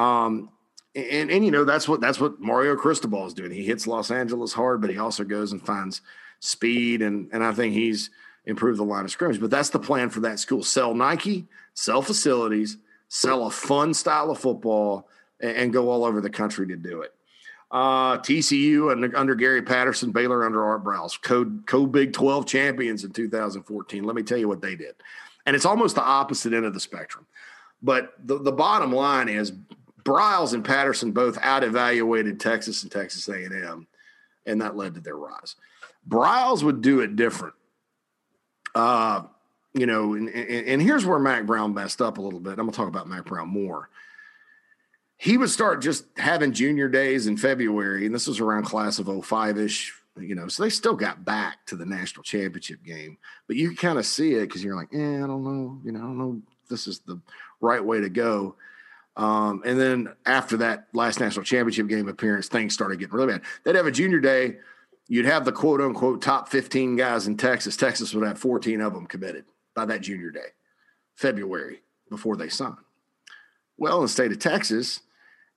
[0.00, 0.50] Um,
[0.94, 3.52] and and you know that's what that's what Mario Cristobal is doing.
[3.52, 6.02] He hits Los Angeles hard, but he also goes and finds
[6.40, 8.10] speed, and and I think he's
[8.44, 9.40] improved the line of scrimmage.
[9.40, 12.76] But that's the plan for that school: sell Nike, sell facilities,
[13.10, 15.08] sell a fun style of football,
[15.40, 17.12] and, and go all over the country to do it.
[17.70, 23.04] Uh, TCU and under Gary Patterson, Baylor under Art Briles, co co Big Twelve champions
[23.04, 24.04] in 2014.
[24.04, 24.94] Let me tell you what they did,
[25.44, 27.26] and it's almost the opposite end of the spectrum.
[27.82, 29.52] But the, the bottom line is
[30.04, 33.86] Briles and Patterson both out evaluated Texas and Texas A&M,
[34.46, 35.56] and that led to their rise.
[36.08, 37.54] Briles would do it different.
[38.74, 39.22] Uh,
[39.74, 42.52] you know, and, and, and, here's where Mack Brown messed up a little bit.
[42.52, 43.88] I'm gonna talk about Mack Brown more.
[45.16, 49.06] He would start just having junior days in February, and this was around class of
[49.06, 53.76] 05-ish, you know, so they still got back to the national championship game, but you
[53.76, 56.18] kind of see it because you're like, eh, I don't know, you know, I don't
[56.18, 57.20] know this is the
[57.60, 58.56] right way to go.
[59.16, 63.42] Um, and then after that last national championship game appearance, things started getting really bad.
[63.64, 64.56] They'd have a junior day
[65.10, 67.76] you'd have the quote unquote top 15 guys in Texas.
[67.76, 70.48] Texas would have 14 of them committed by that junior day,
[71.14, 72.76] February, before they sign.
[73.76, 75.00] Well, in the state of Texas,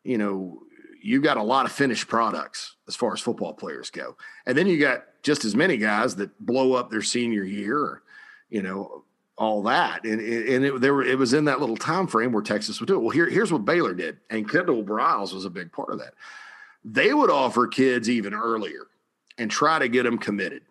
[0.04, 0.64] you know,
[1.02, 4.16] you got a lot of finished products as far as football players go.
[4.46, 8.04] And then you got just as many guys that blow up their senior year or,
[8.50, 9.04] you know,
[9.38, 10.06] all that.
[10.06, 12.88] And, and it, there were, it was in that little time frame where Texas would
[12.88, 13.00] do it.
[13.00, 14.18] Well, here, here's what Baylor did.
[14.30, 16.14] And Kendall Briles was a big part of that.
[16.86, 18.88] They would offer kids even earlier
[19.38, 20.62] and try to get them committed.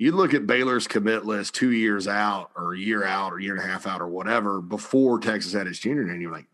[0.00, 3.54] You look at Baylor's commit list two years out or a year out or year
[3.54, 6.46] and a half out or whatever before Texas had its junior, and you're like,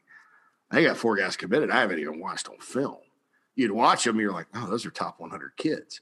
[0.73, 1.71] they got four guys committed.
[1.71, 2.97] I haven't even watched on film.
[3.55, 6.01] You'd watch them, you're like, oh, those are top 100 kids.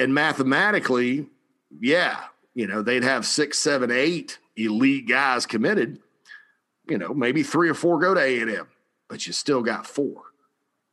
[0.00, 1.28] And mathematically,
[1.70, 6.00] yeah, you know, they'd have six, seven, eight elite guys committed.
[6.88, 8.66] You know, maybe three or four go to A and M,
[9.08, 10.24] but you still got four.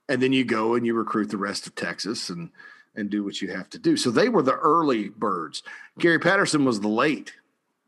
[0.07, 2.51] And then you go and you recruit the rest of Texas and–
[2.95, 3.97] and do what you have to do.
[3.97, 5.63] So they were the early birds.
[5.99, 7.33] Gary Patterson was the late,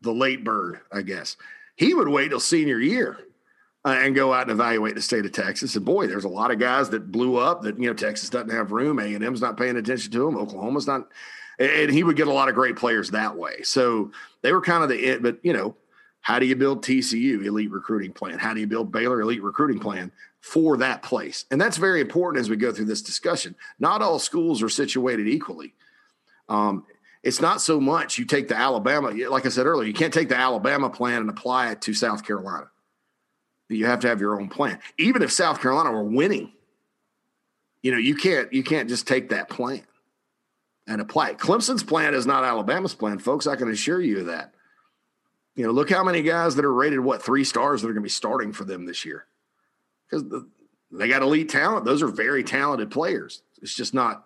[0.00, 1.36] the late bird, I guess.
[1.76, 3.18] He would wait till senior year
[3.84, 5.76] uh, and go out and evaluate the state of Texas.
[5.76, 8.50] And boy, there's a lot of guys that blew up that you know Texas doesn't
[8.50, 8.98] have room.
[8.98, 10.36] A and M's not paying attention to them.
[10.36, 11.08] Oklahoma's not,
[11.58, 13.62] and he would get a lot of great players that way.
[13.62, 14.10] So
[14.42, 15.22] they were kind of the it.
[15.22, 15.76] But you know,
[16.20, 18.38] how do you build TCU elite recruiting plan?
[18.38, 20.10] How do you build Baylor elite recruiting plan?
[20.46, 21.44] For that place.
[21.50, 23.56] And that's very important as we go through this discussion.
[23.80, 25.74] Not all schools are situated equally.
[26.48, 26.86] Um,
[27.24, 30.28] it's not so much you take the Alabama, like I said earlier, you can't take
[30.28, 32.70] the Alabama plan and apply it to South Carolina.
[33.68, 34.78] You have to have your own plan.
[34.98, 36.52] Even if South Carolina were winning,
[37.82, 39.82] you know, you can't you can't just take that plan.
[40.86, 41.38] and apply it.
[41.38, 43.48] Clemson's plan is not Alabama's plan, folks.
[43.48, 44.54] I can assure you of that.
[45.56, 48.02] You know, look how many guys that are rated what three stars that are going
[48.02, 49.26] to be starting for them this year
[50.08, 50.48] because the,
[50.90, 51.84] they got elite talent.
[51.84, 53.42] Those are very talented players.
[53.62, 54.24] It's just not,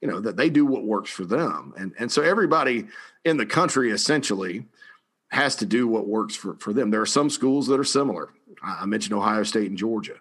[0.00, 1.74] you know, that they do what works for them.
[1.76, 2.86] And and so everybody
[3.24, 4.66] in the country essentially
[5.28, 6.90] has to do what works for, for them.
[6.90, 8.30] There are some schools that are similar.
[8.62, 10.16] I, mentioned Ohio State and Georgia.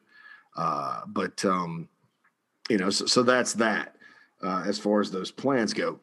[0.57, 1.87] Uh, but um,
[2.69, 3.95] you know, so, so that's that
[4.43, 5.99] uh, as far as those plans go.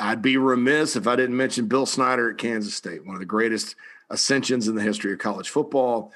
[0.00, 3.26] I'd be remiss if I didn't mention Bill Snyder at Kansas State, one of the
[3.26, 3.76] greatest
[4.10, 6.12] ascensions in the history of college football.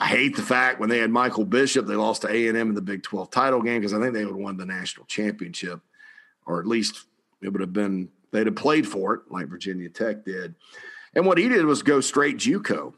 [0.00, 2.68] I hate the fact when they had Michael Bishop, they lost to A and M
[2.68, 5.06] in the Big Twelve title game because I think they would have won the national
[5.06, 5.80] championship,
[6.46, 7.06] or at least
[7.42, 10.54] it would have been they'd have played for it like Virginia Tech did.
[11.14, 12.94] And what he did was go straight JUCO.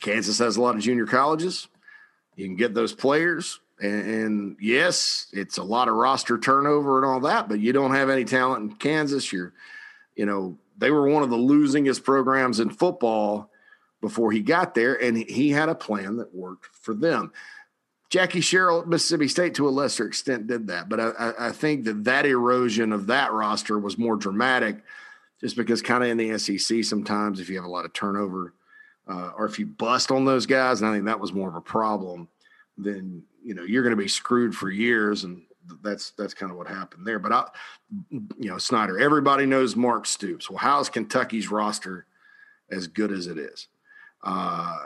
[0.00, 1.68] Kansas has a lot of junior colleges.
[2.34, 7.10] You can get those players, and, and yes, it's a lot of roster turnover and
[7.10, 9.32] all that, but you don't have any talent in Kansas.
[9.32, 9.54] You're,
[10.14, 13.50] you know, they were one of the losingest programs in football
[14.00, 17.32] before he got there, and he had a plan that worked for them.
[18.08, 21.84] Jackie Sherrill at Mississippi State, to a lesser extent, did that, but I, I think
[21.84, 24.82] that that erosion of that roster was more dramatic,
[25.40, 28.54] just because kind of in the SEC sometimes if you have a lot of turnover
[29.08, 31.54] uh, or if you bust on those guys, and I think that was more of
[31.54, 32.28] a problem,
[32.76, 35.42] then you know you're going to be screwed for years, and
[35.82, 37.18] that's that's kind of what happened there.
[37.18, 37.44] But I,
[38.10, 40.50] you know, Snyder, everybody knows Mark Stoops.
[40.50, 42.06] Well, how's Kentucky's roster
[42.70, 43.68] as good as it is?
[44.22, 44.76] Uh,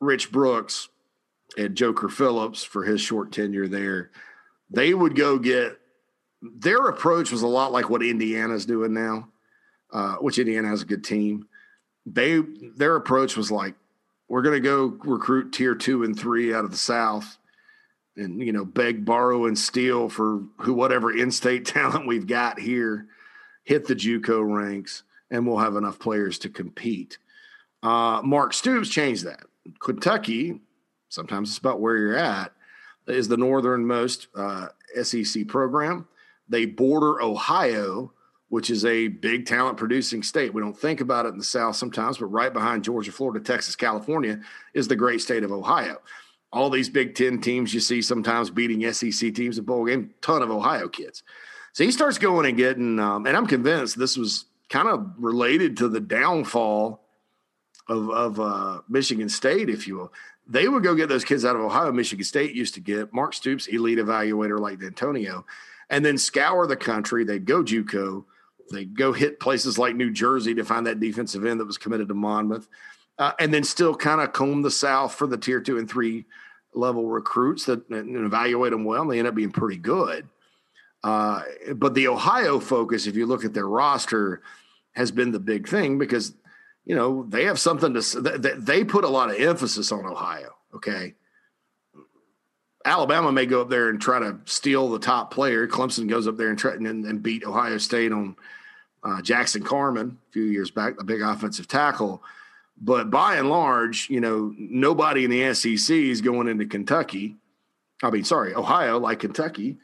[0.00, 0.88] Rich Brooks
[1.56, 4.10] and Joker Phillips for his short tenure there,
[4.70, 5.78] they would go get
[6.42, 9.28] their approach was a lot like what Indiana's doing now,
[9.92, 11.48] uh, which Indiana has a good team.
[12.06, 12.40] They
[12.76, 13.74] their approach was like,
[14.28, 17.38] we're going to go recruit tier two and three out of the South,
[18.16, 23.06] and you know beg, borrow, and steal for who whatever in-state talent we've got here,
[23.64, 27.18] hit the JUCO ranks, and we'll have enough players to compete.
[27.84, 29.44] Uh, Mark Stoops changed that.
[29.78, 30.60] Kentucky,
[31.10, 32.52] sometimes it's about where you're at,
[33.06, 34.68] is the northernmost uh,
[35.02, 36.08] SEC program.
[36.48, 38.12] They border Ohio,
[38.48, 40.54] which is a big talent producing state.
[40.54, 43.76] We don't think about it in the South sometimes, but right behind Georgia, Florida, Texas,
[43.76, 44.40] California
[44.72, 45.98] is the great state of Ohio.
[46.52, 50.40] All these Big Ten teams you see sometimes beating SEC teams in bowl game, ton
[50.40, 51.22] of Ohio kids.
[51.72, 55.76] So he starts going and getting, um, and I'm convinced this was kind of related
[55.78, 57.03] to the downfall
[57.88, 60.12] of, of uh, Michigan State, if you will,
[60.46, 61.92] they would go get those kids out of Ohio.
[61.92, 65.44] Michigan State used to get Mark Stoops, elite evaluator like Dantonio,
[65.90, 67.24] and then scour the country.
[67.24, 68.24] They'd go JUCO.
[68.70, 72.08] They'd go hit places like New Jersey to find that defensive end that was committed
[72.08, 72.68] to Monmouth,
[73.18, 76.24] uh, and then still kind of comb the South for the tier two and three
[76.74, 79.02] level recruits that and evaluate them well.
[79.02, 80.28] And they end up being pretty good.
[81.02, 81.42] Uh,
[81.74, 84.42] but the Ohio focus, if you look at their roster,
[84.92, 86.34] has been the big thing because
[86.84, 88.20] you know, they have something to
[88.58, 90.54] they put a lot of emphasis on Ohio.
[90.74, 91.14] Okay.
[92.84, 95.66] Alabama may go up there and try to steal the top player.
[95.66, 98.36] Clemson goes up there and try and, and beat Ohio State on
[99.02, 102.22] uh, Jackson Carman a few years back, the big offensive tackle.
[102.78, 107.36] But by and large, you know, nobody in the SEC is going into Kentucky.
[108.02, 109.78] I mean, sorry, Ohio like Kentucky.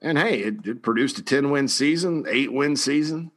[0.00, 3.32] And hey, it, it produced a 10 win season, eight win season.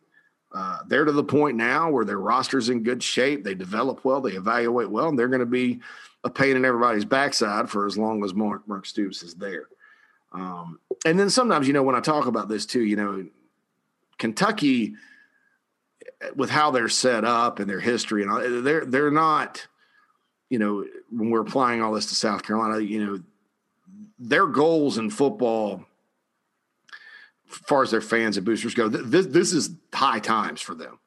[0.53, 3.43] Uh, they're to the point now where their roster's in good shape.
[3.43, 5.81] They develop well, they evaluate well, and they're going to be
[6.23, 9.67] a pain in everybody's backside for as long as Mark, Mark Stoops is there.
[10.31, 13.25] Um, and then sometimes, you know, when I talk about this too, you know,
[14.17, 14.95] Kentucky,
[16.35, 19.67] with how they're set up and their history, and all, they're they're not,
[20.49, 23.19] you know, when we're applying all this to South Carolina, you know,
[24.17, 25.85] their goals in football
[27.47, 30.99] far as their fans and boosters go, this this is high times for them.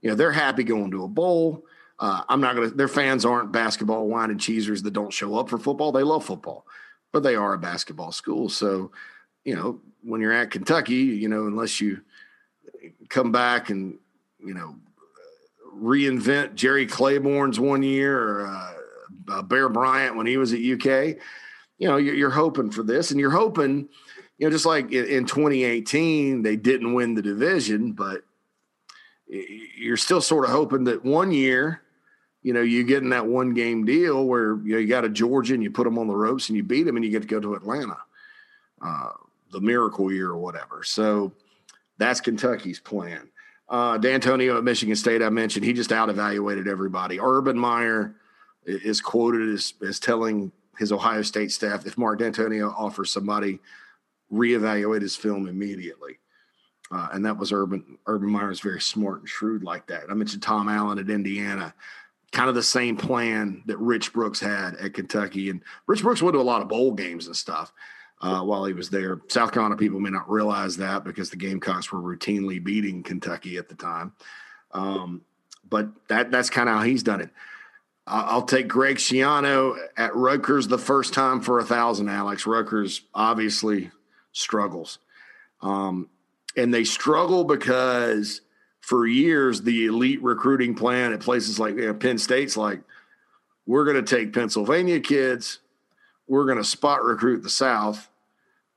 [0.00, 1.64] You know, they're happy going to a bowl.
[1.98, 2.70] Uh, I'm not to.
[2.70, 5.90] Their fans aren't basketball wine and cheesers that don't show up for football.
[5.90, 6.64] They love football,
[7.12, 8.48] but they are a basketball school.
[8.48, 8.92] So,
[9.44, 12.02] you know, when you're at Kentucky, you know, unless you
[13.08, 13.98] come back and
[14.38, 14.76] you know
[15.74, 21.16] reinvent Jerry Claiborne's one year or uh, Bear Bryant when he was at UK,
[21.78, 23.88] you know, you're, you're hoping for this, and you're hoping
[24.38, 28.22] you know, just like in 2018, they didn't win the division, but
[29.26, 31.82] you're still sort of hoping that one year,
[32.42, 35.08] you know, you get in that one game deal where you know you got a
[35.08, 37.22] Georgia and you put them on the ropes and you beat them and you get
[37.22, 37.98] to go to Atlanta,
[38.80, 39.10] uh,
[39.50, 40.82] the miracle year or whatever.
[40.84, 41.32] So
[41.98, 43.28] that's Kentucky's plan.
[43.68, 47.20] Uh, Dantonio at Michigan State, I mentioned, he just out evaluated everybody.
[47.20, 48.14] Urban Meyer
[48.64, 53.58] is quoted as, as telling his Ohio State staff if Mark Dantonio offers somebody
[54.32, 56.18] reevaluate his film immediately.
[56.90, 57.98] Uh, and that was Urban.
[58.06, 60.04] Urban Meyer is very smart and shrewd like that.
[60.10, 61.74] I mentioned Tom Allen at Indiana,
[62.32, 65.50] kind of the same plan that Rich Brooks had at Kentucky.
[65.50, 67.72] And Rich Brooks went to a lot of bowl games and stuff
[68.22, 69.20] uh, while he was there.
[69.28, 73.68] South Carolina people may not realize that because the Gamecocks were routinely beating Kentucky at
[73.68, 74.12] the time.
[74.72, 75.22] Um,
[75.68, 77.30] but that that's kind of how he's done it.
[78.10, 82.08] I'll take Greg Schiano at Rutgers the first time for a thousand.
[82.08, 83.90] Alex Rutgers obviously
[84.38, 84.98] struggles,
[85.62, 86.08] um,
[86.56, 88.40] and they struggle because
[88.80, 92.80] for years the elite recruiting plan at places like you know, Penn State's like
[93.66, 95.58] we're going to take Pennsylvania kids,
[96.26, 98.08] we're going to spot recruit the South,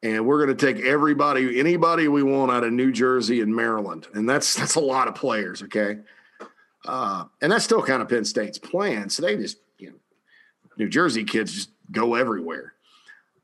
[0.03, 4.07] and we're going to take everybody, anybody we want out of New Jersey and Maryland,
[4.13, 5.63] and that's that's a lot of players.
[5.63, 5.99] Okay.
[6.85, 9.09] Uh, and that's still kind of Penn State's plan.
[9.09, 9.95] So they just, you know,
[10.77, 12.73] New Jersey kids just go everywhere.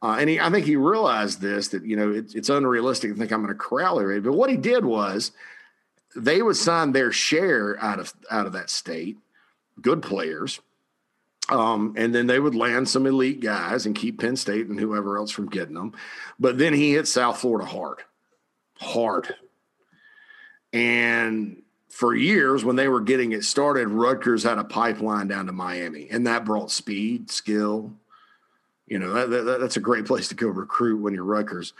[0.02, 3.18] Uh, and he, I think he realized this that you know it, it's unrealistic to
[3.18, 4.30] think I'm going to corral everybody.
[4.30, 5.32] But what he did was
[6.16, 9.18] they would sign their share out of out of that state,
[9.82, 10.60] good players,
[11.50, 15.18] um, and then they would land some elite guys and keep Penn State and whoever
[15.18, 15.93] else from getting them.
[16.39, 18.00] But then he hit South Florida hard,
[18.80, 19.34] hard,
[20.74, 25.52] and for years when they were getting it started, Rutgers had a pipeline down to
[25.52, 27.93] Miami, and that brought speed, skill.
[28.88, 31.74] You know, that, that, that's a great place to go recruit when you're Rutgers.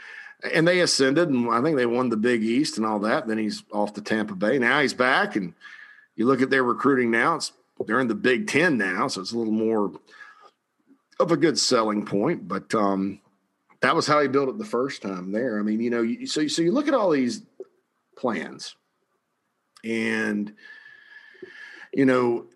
[0.54, 3.26] And they ascended, and I think they won the Big East and all that.
[3.26, 4.58] Then he's off to Tampa Bay.
[4.58, 5.54] Now he's back, and
[6.14, 7.36] you look at their recruiting now.
[7.36, 7.52] It's
[7.86, 9.92] they're in the Big Ten now, so it's a little more
[11.18, 12.46] of a good selling point.
[12.46, 13.20] But um,
[13.80, 15.58] that was how he built it the first time there.
[15.58, 17.42] I mean, you know, so so you look at all these
[18.16, 18.76] plans
[19.84, 20.52] and
[21.92, 22.46] you know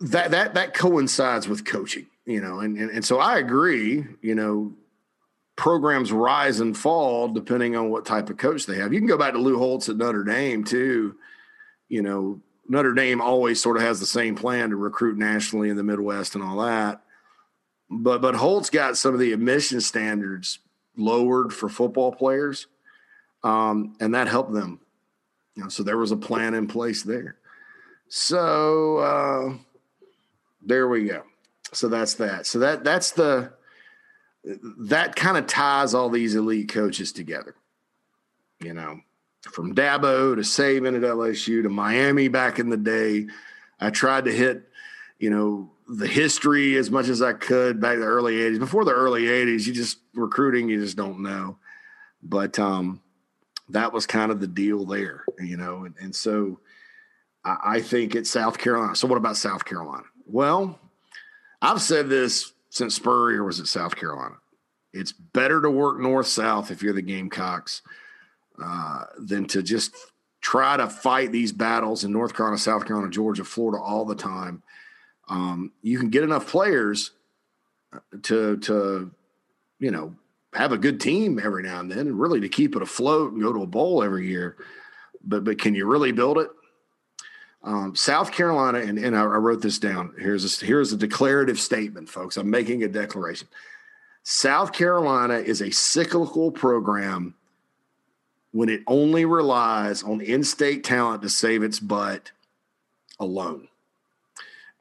[0.00, 4.34] that that that coincides with coaching you know and, and and so i agree you
[4.34, 4.72] know
[5.56, 9.18] programs rise and fall depending on what type of coach they have you can go
[9.18, 11.14] back to lou holtz at notre dame too
[11.88, 15.76] you know notre dame always sort of has the same plan to recruit nationally in
[15.76, 17.02] the midwest and all that
[17.90, 20.58] but but holtz got some of the admission standards
[20.96, 22.66] lowered for football players
[23.44, 24.78] um, and that helped them
[25.54, 27.36] you know, so there was a plan in place there.
[28.08, 29.54] So uh,
[30.64, 31.22] there we go.
[31.72, 32.46] So that's that.
[32.46, 33.52] So that that's the
[34.44, 37.54] that kind of ties all these elite coaches together.
[38.60, 39.00] You know,
[39.42, 43.26] from Dabo to Saban at LSU to Miami back in the day.
[43.80, 44.68] I tried to hit,
[45.18, 48.58] you know, the history as much as I could back in the early 80s.
[48.60, 51.56] Before the early 80s, you just recruiting, you just don't know.
[52.22, 53.02] But um,
[53.70, 55.84] that was kind of the deal there, you know.
[55.84, 56.60] And, and so
[57.44, 58.94] I, I think it's South Carolina.
[58.94, 60.04] So what about South Carolina?
[60.26, 60.78] Well,
[61.62, 64.34] I've said this since Spurrier was at South Carolina.
[64.92, 67.82] It's better to work north south if you're the Gamecocks
[68.62, 69.94] uh, than to just
[70.40, 74.62] try to fight these battles in North Carolina, South Carolina, Georgia, Florida all the time.
[75.28, 77.12] Um, you can get enough players
[77.92, 79.10] uh, to to
[79.78, 80.14] you know
[80.52, 83.40] have a good team every now and then, and really to keep it afloat and
[83.40, 84.56] go to a bowl every year.
[85.24, 86.50] But but can you really build it?
[87.64, 90.14] Um, South Carolina, and, and I, I, wrote this down.
[90.18, 92.36] Here's a, here's a declarative statement, folks.
[92.36, 93.46] I'm making a declaration.
[94.24, 97.34] South Carolina is a cyclical program
[98.50, 102.32] when it only relies on in-state talent to save its butt
[103.20, 103.68] alone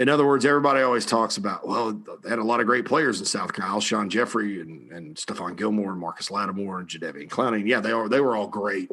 [0.01, 1.91] in other words, everybody always talks about, well,
[2.23, 5.55] they had a lot of great players in South Carolina, Alshon Jeffery and, and Stephon
[5.55, 7.67] Gilmore and Marcus Lattimore and Jadeveon Clowney.
[7.67, 8.89] Yeah, they are they were all great.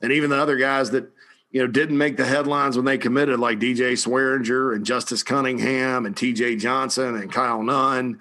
[0.00, 1.10] And even the other guys that,
[1.50, 6.06] you know, didn't make the headlines when they committed, like DJ Swearinger and Justice Cunningham
[6.06, 8.20] and TJ Johnson and Kyle Nunn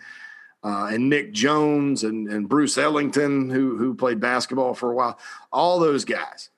[0.63, 5.19] uh, and Nick Jones and, and Bruce Ellington, who who played basketball for a while.
[5.51, 6.49] All those guys,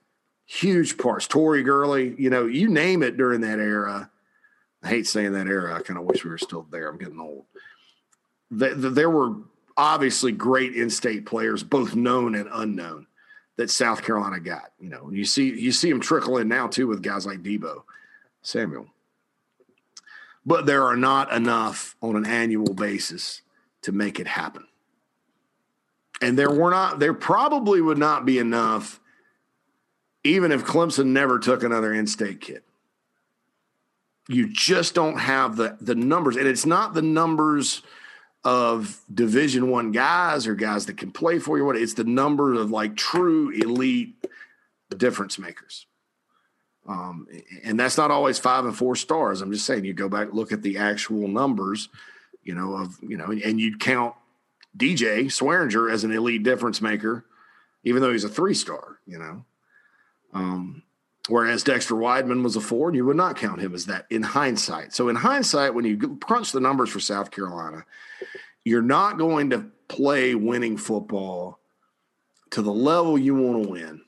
[0.46, 1.28] huge parts.
[1.28, 4.10] Tori Gurley, you know, you name it during that era
[4.84, 5.76] I hate saying that era.
[5.76, 6.90] I kind of wish we were still there.
[6.90, 7.46] I'm getting old.
[8.50, 9.36] The, the, there were
[9.78, 13.08] obviously great in-state players, both known and unknown,
[13.58, 14.72] that South Carolina got.
[14.80, 17.84] You know, you see you see them trickle in now too with guys like Deebo,
[18.42, 18.88] Samuel.
[20.46, 23.42] But there are not enough on an annual basis
[23.84, 24.66] to make it happen.
[26.22, 29.00] And there were not there probably would not be enough
[30.24, 32.62] even if Clemson never took another in-state kid
[34.28, 37.84] you just don't have the the numbers, and it's not the numbers
[38.44, 41.66] of Division One guys or guys that can play for you.
[41.66, 44.16] What it's the number of like true elite
[44.96, 45.88] difference makers.
[46.88, 47.28] Um,
[47.64, 49.42] and that's not always five and four stars.
[49.42, 51.90] I'm just saying you go back look at the actual numbers,
[52.44, 54.16] you know, of you know, and you'd count
[54.78, 57.26] DJ Swearinger as an elite difference maker,
[57.84, 59.46] even though he's a three star, you know.
[60.34, 60.84] Um,
[61.28, 64.24] whereas Dexter Wideman was a four, and you would not count him as that in
[64.24, 64.94] hindsight.
[64.94, 67.86] So in hindsight, when you crunch the numbers for South Carolina,
[68.64, 71.60] you're not going to play winning football
[72.52, 74.02] to the level you want to win,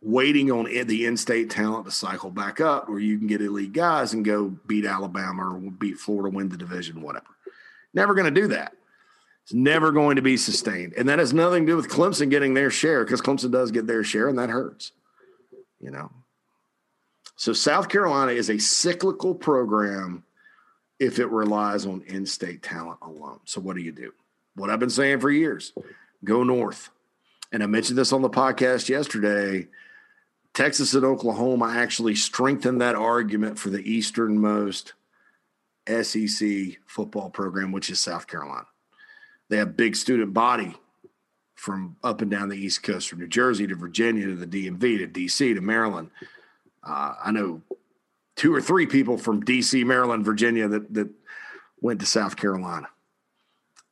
[0.00, 4.12] waiting on the in-state talent to cycle back up, where you can get elite guys
[4.12, 7.26] and go beat Alabama or beat Florida, win the division, whatever.
[7.94, 8.72] Never going to do that.
[9.44, 10.92] It's never going to be sustained.
[10.96, 13.86] And that has nothing to do with Clemson getting their share because Clemson does get
[13.86, 14.92] their share and that hurts,
[15.80, 16.12] you know.
[17.36, 20.24] So South Carolina is a cyclical program
[20.98, 23.40] if it relies on in state talent alone.
[23.44, 24.12] So what do you do?
[24.54, 25.72] What I've been saying for years
[26.24, 26.90] go north.
[27.52, 29.68] And I mentioned this on the podcast yesterday.
[30.52, 34.94] Texas and Oklahoma actually strengthened that argument for the easternmost
[35.86, 38.66] SEC football program, which is South Carolina.
[39.48, 40.74] They have big student body
[41.54, 44.98] from up and down the East Coast, from New Jersey to Virginia to the DMV
[44.98, 46.10] to DC to Maryland.
[46.84, 47.62] Uh, I know
[48.38, 51.10] two or three people from DC, Maryland, Virginia that that
[51.80, 52.88] went to South Carolina.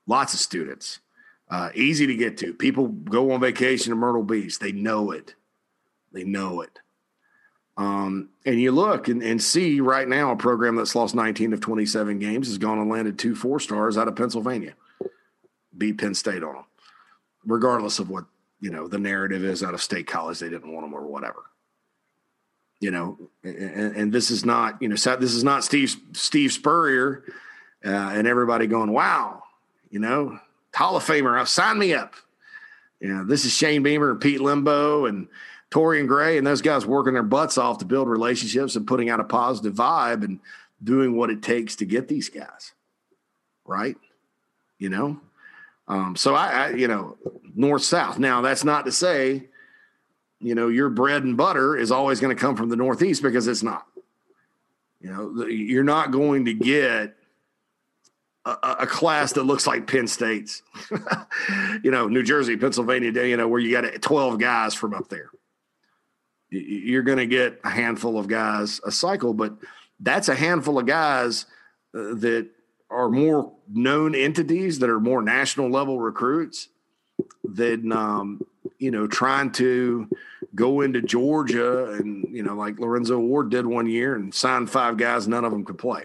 [0.07, 1.01] Lots of students,
[1.51, 2.55] uh, easy to get to.
[2.55, 4.59] People go on vacation to Myrtle Beach.
[4.59, 5.34] They know it.
[6.12, 6.78] They know it.
[7.76, 11.61] Um, and you look and, and, see right now a program that's lost 19 of
[11.61, 14.72] 27 games has gone and landed two four stars out of Pennsylvania,
[15.76, 16.64] beat Penn State on them,
[17.44, 18.24] regardless of what
[18.61, 20.38] you know the narrative is out of State College.
[20.38, 21.42] They didn't want them or whatever.
[22.81, 27.24] You know, and, and this is not you know this is not Steve Steve Spurrier
[27.85, 29.43] uh, and everybody going wow,
[29.91, 30.39] you know,
[30.74, 32.14] Hall of Famer, sign me up.
[33.01, 35.29] You know, this is Shane Beamer and Pete Lembo and
[35.70, 39.20] Torrian Gray and those guys working their butts off to build relationships and putting out
[39.20, 40.41] a positive vibe and
[40.83, 42.72] doing what it takes to get these guys.
[43.64, 43.97] Right.
[44.79, 45.20] You know?
[45.89, 47.16] Um, so I, I, you know,
[47.55, 48.18] north south.
[48.18, 49.49] Now that's not to say,
[50.47, 53.49] you know, your bread and butter is always going to come from the northeast because
[53.49, 53.86] it's not.
[55.01, 57.16] You know, you're not going to get
[58.44, 60.62] a, a class that looks like Penn State's.
[61.82, 65.30] you know, New Jersey, Pennsylvania, you know, where you got 12 guys from up there
[66.51, 69.55] you're going to get a handful of guys a cycle, but
[70.01, 71.47] that's a handful of guys
[71.94, 72.49] uh, that
[72.90, 76.68] are more known entities that are more national level recruits
[77.42, 78.40] than um,
[78.78, 80.09] you know trying to
[80.57, 84.96] go into Georgia and you know like Lorenzo Ward did one year and sign five
[84.96, 86.04] guys, none of them could play,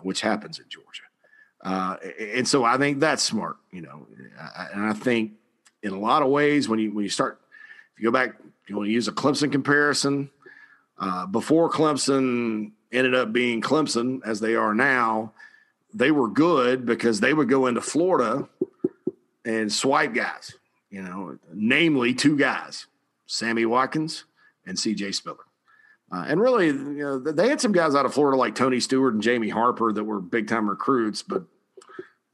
[0.00, 1.02] which happens in Georgia.
[1.62, 1.96] Uh,
[2.36, 4.06] and so I think that's smart, you know,
[4.72, 5.32] and I think
[5.82, 7.40] in a lot of ways when you when you start
[7.94, 8.36] if you go back
[8.68, 10.30] you want to use a Clemson comparison,
[10.98, 15.32] uh, before Clemson ended up being Clemson as they are now,
[15.94, 18.48] they were good because they would go into Florida
[19.44, 20.54] and swipe guys,
[20.90, 22.86] you know, namely two guys,
[23.26, 24.24] Sammy Watkins
[24.66, 25.36] and CJ Spiller.
[26.10, 29.12] Uh, and really, you know, they had some guys out of Florida like Tony Stewart
[29.12, 31.44] and Jamie Harper that were big time recruits, but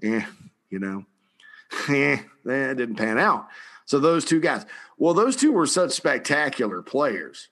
[0.00, 0.26] yeah,
[0.70, 1.04] you know,
[1.88, 3.48] eh, that didn't pan out.
[3.84, 4.64] So those two guys.
[4.96, 7.48] Well, those two were such spectacular players.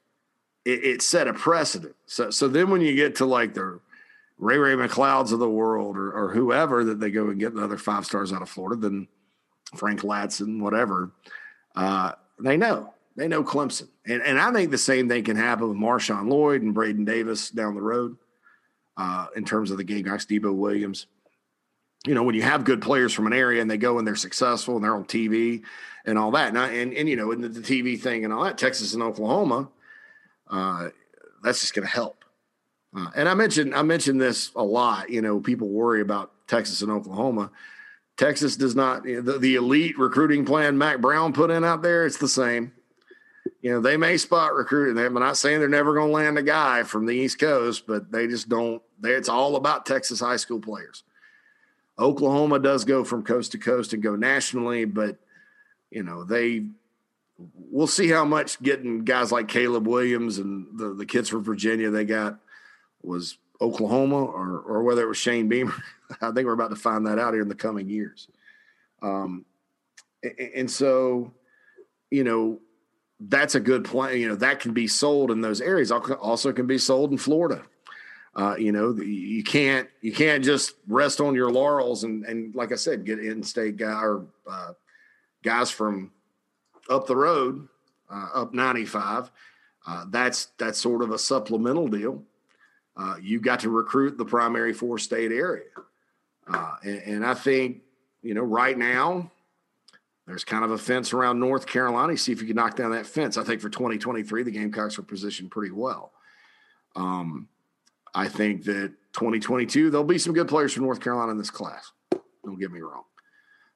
[0.64, 1.96] It, it, set a precedent.
[2.06, 3.80] So, so then when you get to like the
[4.38, 7.76] Ray Ray McClouds of the world or, or whoever that they go and get another
[7.76, 9.08] five stars out of Florida, then
[9.76, 11.10] Frank Ladson, whatever,
[11.76, 12.92] uh, they know.
[13.16, 13.88] They know Clemson.
[14.06, 17.50] And, and I think the same thing can happen with Marshawn Lloyd and Braden Davis
[17.50, 18.16] down the road
[18.96, 21.06] uh, in terms of the Gamecocks, Debo Williams
[22.06, 24.16] you know, when you have good players from an area and they go and they're
[24.16, 25.62] successful and they're on TV
[26.04, 28.32] and all that, and I, and, and you know, and the, the TV thing and
[28.32, 29.68] all that, Texas and Oklahoma,
[30.50, 30.88] uh,
[31.42, 32.24] that's just going to help.
[32.94, 35.08] Uh, and I mentioned I mentioned this a lot.
[35.08, 37.50] You know, people worry about Texas and Oklahoma.
[38.16, 42.06] Texas does not the, the elite recruiting plan Mack Brown put in out there.
[42.06, 42.72] It's the same.
[43.60, 46.38] You know, they may spot recruit, and I'm not saying they're never going to land
[46.38, 48.82] a guy from the East Coast, but they just don't.
[49.00, 51.04] They, it's all about Texas high school players.
[51.98, 55.18] Oklahoma does go from coast to coast and go nationally, but
[55.90, 56.64] you know they
[57.70, 61.90] we'll see how much getting guys like Caleb Williams and the, the kids from Virginia
[61.90, 62.38] they got
[63.02, 65.74] was Oklahoma or or whether it was Shane Beamer.
[66.20, 68.28] I think we're about to find that out here in the coming years.
[69.02, 69.44] Um,
[70.22, 71.32] and, and so,
[72.10, 72.60] you know,
[73.20, 74.18] that's a good plan.
[74.18, 75.90] You know, that can be sold in those areas.
[75.90, 77.62] Also, can be sold in Florida.
[78.34, 82.72] Uh, you know, you can't you can't just rest on your laurels and and like
[82.72, 84.72] I said, get in-state guy or uh,
[85.42, 86.12] guys from
[86.88, 87.68] up the road,
[88.10, 89.30] uh, up 95.
[89.86, 92.22] Uh, that's that's sort of a supplemental deal.
[92.96, 95.64] Uh, you got to recruit the primary four state area,
[96.46, 97.82] uh, and, and I think
[98.22, 99.30] you know right now
[100.26, 102.16] there's kind of a fence around North Carolina.
[102.16, 103.36] See if you can knock down that fence.
[103.36, 106.12] I think for 2023, the Gamecocks are positioned pretty well.
[106.94, 107.48] Um,
[108.14, 111.92] I think that 2022, there'll be some good players from North Carolina in this class.
[112.44, 113.04] Don't get me wrong.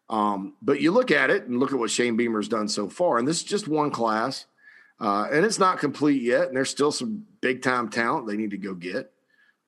[0.08, 3.18] Um, but you look at it and look at what Shane Beamer's done so far,
[3.18, 4.46] and this is just one class,
[5.00, 6.48] uh, and it's not complete yet.
[6.48, 9.12] And there's still some big time talent they need to go get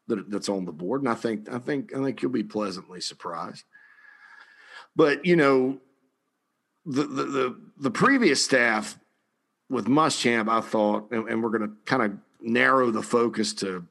[0.09, 1.03] that, that's on the board.
[1.03, 3.65] And I think I think I think you'll be pleasantly surprised.
[4.97, 5.79] But you know,
[6.85, 8.99] the the the, the previous staff
[9.71, 13.87] with Muschamp, I thought, and, and we're going to kind of narrow the focus to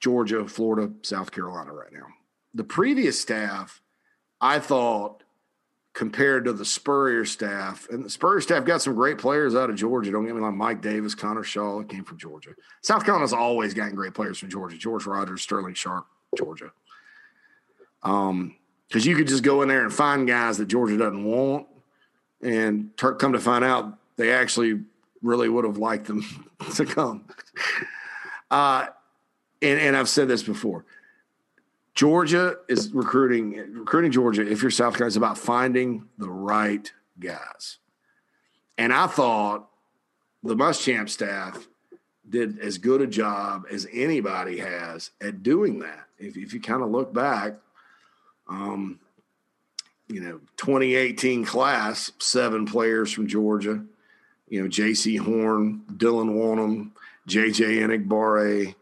[0.00, 2.06] Georgia, Florida, South Carolina right now.
[2.52, 3.80] The previous staff,
[4.40, 5.22] I thought,
[5.92, 9.76] compared to the Spurrier staff, and the Spurrier staff got some great players out of
[9.76, 10.12] Georgia.
[10.12, 12.50] Don't get me wrong, Mike Davis, Connor Shaw, came from Georgia.
[12.80, 14.76] South Carolina's always gotten great players from Georgia.
[14.76, 16.72] George Rogers, Sterling Sharpe, Georgia.
[18.02, 18.56] Um,
[18.88, 21.66] because you could just go in there and find guys that Georgia doesn't want,
[22.42, 24.80] and come to find out they actually
[25.22, 26.24] really would have liked them
[26.74, 27.24] to come.
[28.50, 28.86] Uh,
[29.62, 30.84] and, and I've said this before.
[31.94, 34.48] Georgia is recruiting recruiting Georgia.
[34.48, 37.78] If you're South Carolina, is about finding the right guys.
[38.78, 39.68] And I thought
[40.42, 41.66] the Muschamp staff
[42.28, 46.06] did as good a job as anybody has at doing that.
[46.18, 47.54] If, if you kind of look back,
[48.48, 49.00] um,
[50.08, 53.84] you know, 2018 class, seven players from Georgia.
[54.48, 56.90] You know, Jaycee Horn, Dylan Wonnum,
[57.28, 58.74] JJ Enagbare,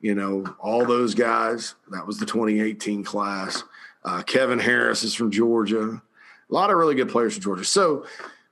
[0.00, 1.74] you know, all those guys.
[1.90, 3.64] That was the 2018 class.
[4.04, 6.00] Uh, Kevin Harris is from Georgia.
[6.48, 7.64] A lot of really good players from Georgia.
[7.64, 8.06] So,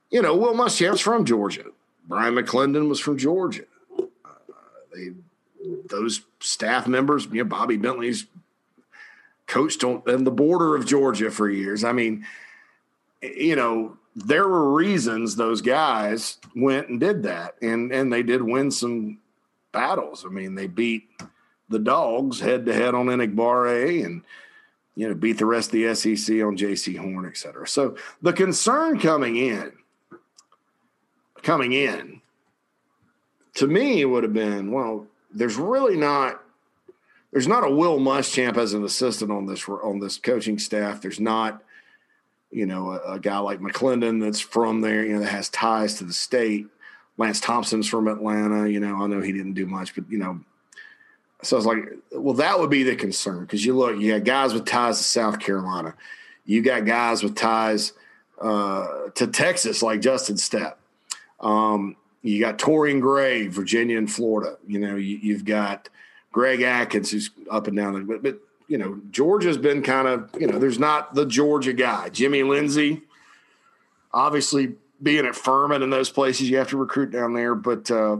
[0.09, 1.65] you know, Will Muschamp's from Georgia.
[2.07, 3.63] Brian McClendon was from Georgia.
[3.97, 4.03] Uh,
[4.93, 5.11] they,
[5.89, 8.25] those staff members, you know, Bobby Bentley's
[9.47, 11.83] coached on, on the border of Georgia for years.
[11.83, 12.25] I mean,
[13.21, 18.41] you know, there were reasons those guys went and did that, and and they did
[18.41, 19.19] win some
[19.71, 20.25] battles.
[20.25, 21.09] I mean, they beat
[21.69, 24.21] the dogs head to head on Enagbare and
[24.95, 27.67] you know beat the rest of the SEC on Jaycee Horn, et cetera.
[27.67, 29.73] So the concern coming in,
[31.41, 32.21] coming in,
[33.55, 35.07] to me would have been well.
[35.33, 36.41] There's really not.
[37.31, 41.01] There's not a Will Muschamp as an assistant on this on this coaching staff.
[41.01, 41.61] There's not,
[42.49, 45.95] you know, a, a guy like McClendon that's from there, you know, that has ties
[45.95, 46.67] to the state.
[47.17, 48.69] Lance Thompson's from Atlanta.
[48.69, 50.39] You know, I know he didn't do much, but you know,
[51.41, 51.79] so I was like,
[52.11, 55.03] well, that would be the concern because you look, you got guys with ties to
[55.03, 55.93] South Carolina,
[56.45, 57.93] you got guys with ties
[58.41, 60.75] uh, to Texas like Justin Stepp.
[61.39, 64.57] Um, you got Torrian Gray, Virginia and Florida.
[64.67, 65.89] You know, you, have got
[66.31, 70.47] Greg Adkins who's up and down, but, but you know, Georgia's been kind of, you
[70.47, 72.09] know, there's not the Georgia guy.
[72.09, 73.03] Jimmy Lindsey,
[74.11, 74.73] obviously
[75.03, 78.17] being at Furman and those places, you have to recruit down there, but uh,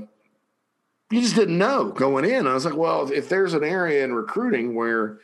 [1.12, 2.47] you just didn't know going in.
[2.47, 5.20] I was like, well, if there's an area in recruiting where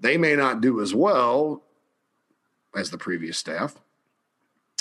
[0.00, 1.62] they may not do as well
[2.74, 3.76] as the previous staff,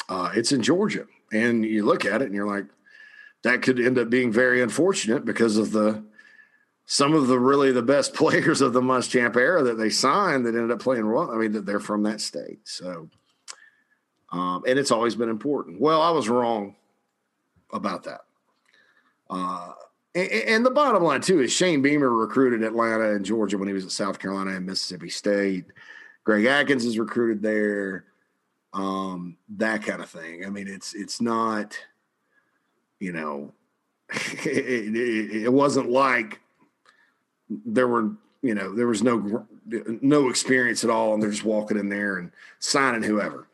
[0.10, 1.06] uh, it's in Georgia.
[1.32, 2.66] And you look at it and you're like,
[3.44, 6.04] that could end up being very unfortunate because of the
[6.88, 10.56] some of the really the best players of the Muschamp era that they signed that
[10.56, 11.32] ended up playing well.
[11.32, 12.60] I mean, that they're from that state.
[12.64, 13.10] So,
[14.32, 15.80] um, and it's always been important.
[15.80, 16.76] Well, I was wrong
[17.72, 18.22] about that.
[19.30, 19.74] Uh,
[20.16, 23.74] and, and, the bottom line too is Shane Beamer recruited Atlanta and Georgia when he
[23.74, 25.66] was at South Carolina and Mississippi State.
[26.24, 28.06] Greg Adkins is recruited there.
[28.74, 30.46] Um, that kind of thing.
[30.46, 31.78] I mean, it's it's not,
[33.00, 33.54] you know,
[34.10, 36.40] it, it, it wasn't like
[37.50, 38.12] there were
[38.42, 39.46] you know there was no
[40.02, 43.48] no experience at all and they're just walking in there and signing whoever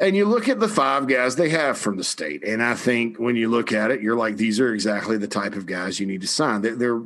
[0.00, 3.18] and you look at the five guys they have from the state, and I think
[3.18, 6.06] when you look at it, you're like, these are exactly the type of guys you
[6.06, 6.62] need to sign.
[6.62, 7.02] They're, they're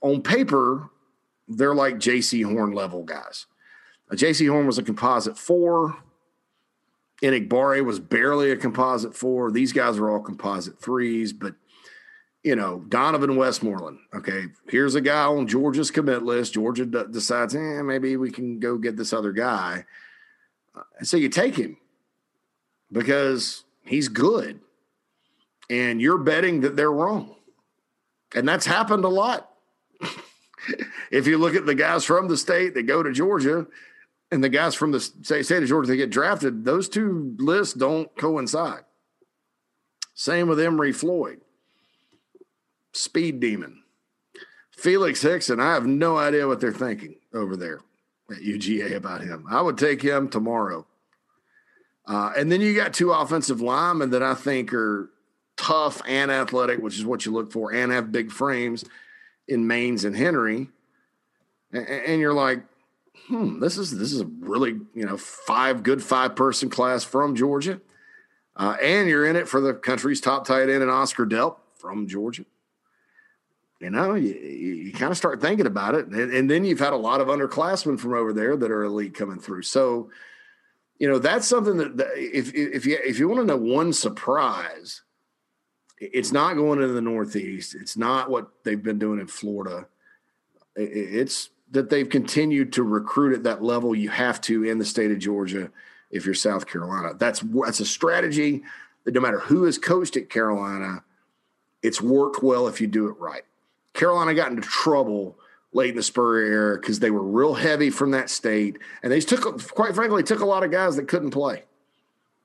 [0.00, 0.90] on paper,
[1.48, 3.46] they're like Jaycee Horn level guys.
[4.12, 5.96] Jaycee Horn was a composite four.
[7.22, 9.50] Enagbare was barely a composite four.
[9.50, 11.54] These guys are all composite threes, but
[12.42, 13.98] you know, Donovan Westmoreland.
[14.14, 16.52] Okay, here's a guy on Georgia's commit list.
[16.52, 19.86] Georgia d- decides, eh, maybe we can go get this other guy.
[20.76, 21.78] Uh, so you take him
[22.94, 24.60] because he's good.
[25.68, 27.34] And you're betting that they're wrong.
[28.34, 29.50] And that's happened a lot.
[31.10, 33.66] if you look at the guys from the state that go to Georgia
[34.30, 38.14] and the guys from the state of Georgia that get drafted, those two lists don't
[38.16, 38.84] coincide.
[40.14, 41.40] Same with Emory Floyd,
[42.92, 43.82] speed demon.
[44.70, 47.80] Felix Hickson, I have no idea what they're thinking over there
[48.30, 49.46] at UGA about him.
[49.50, 50.86] I would take him tomorrow
[52.06, 55.10] Uh, and then you got two offensive linemen that I think are
[55.56, 58.84] tough and athletic, which is what you look for, and have big frames
[59.48, 60.68] in Maynes and Henry.
[61.72, 62.62] And, and you're like,
[63.26, 67.34] hmm, this is this is a really you know five good five person class from
[67.34, 67.80] Georgia,
[68.56, 72.06] uh, and you're in it for the country's top tight end and Oscar Delp from
[72.06, 72.44] Georgia.
[73.80, 76.92] You know, you, you kind of start thinking about it, and, and then you've had
[76.92, 79.62] a lot of underclassmen from over there that are elite coming through.
[79.62, 80.10] So,
[80.98, 83.92] you know, that's something that, that if if you if you want to know one
[83.92, 85.02] surprise,
[85.98, 87.74] it's not going into the Northeast.
[87.74, 89.86] It's not what they've been doing in Florida.
[90.76, 95.10] It's that they've continued to recruit at that level you have to in the state
[95.10, 95.70] of Georgia
[96.10, 97.14] if you're South Carolina.
[97.18, 98.62] That's that's a strategy
[99.04, 101.02] that no matter who has coached at Carolina,
[101.82, 103.42] it's worked well if you do it right.
[103.92, 105.38] Carolina got into trouble
[105.74, 109.20] late in the Spurrier era because they were real heavy from that state, and they
[109.20, 109.42] took,
[109.74, 111.64] quite frankly, took a lot of guys that couldn't play,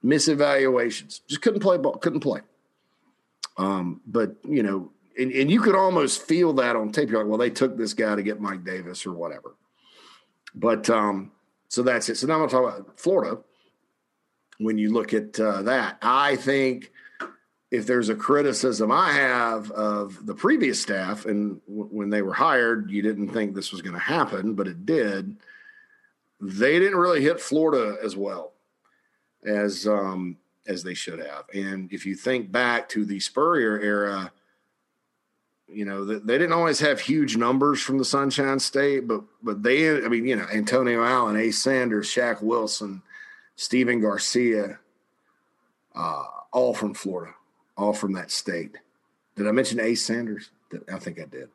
[0.03, 2.41] misevaluations, just couldn't play ball, couldn't play.
[3.57, 7.09] Um, but you know, and, and you could almost feel that on tape.
[7.09, 9.55] You're like, well, they took this guy to get Mike Davis or whatever.
[10.55, 11.31] But um,
[11.67, 12.15] so that's it.
[12.15, 13.37] So now I'm going to talk about Florida.
[14.57, 16.91] When you look at uh, that, I think
[17.71, 22.33] if there's a criticism I have of the previous staff, and w- when they were
[22.33, 25.37] hired, you didn't think this was going to happen, but it did.
[26.41, 28.53] They didn't really hit Florida as well
[29.45, 31.45] as um, as they should have.
[31.53, 34.31] And if you think back to the Spurrier era,
[35.67, 40.03] you know, they didn't always have huge numbers from the Sunshine State, but but they,
[40.03, 43.01] I mean, you know, Antonio Allen, Ace Sanders, Shaq Wilson,
[43.55, 44.79] Stephen Garcia,
[45.93, 47.33] uh, all from Florida,
[47.79, 48.77] all from that state.
[49.35, 50.49] Did I mention Ace Sanders?
[50.91, 51.49] I think I did.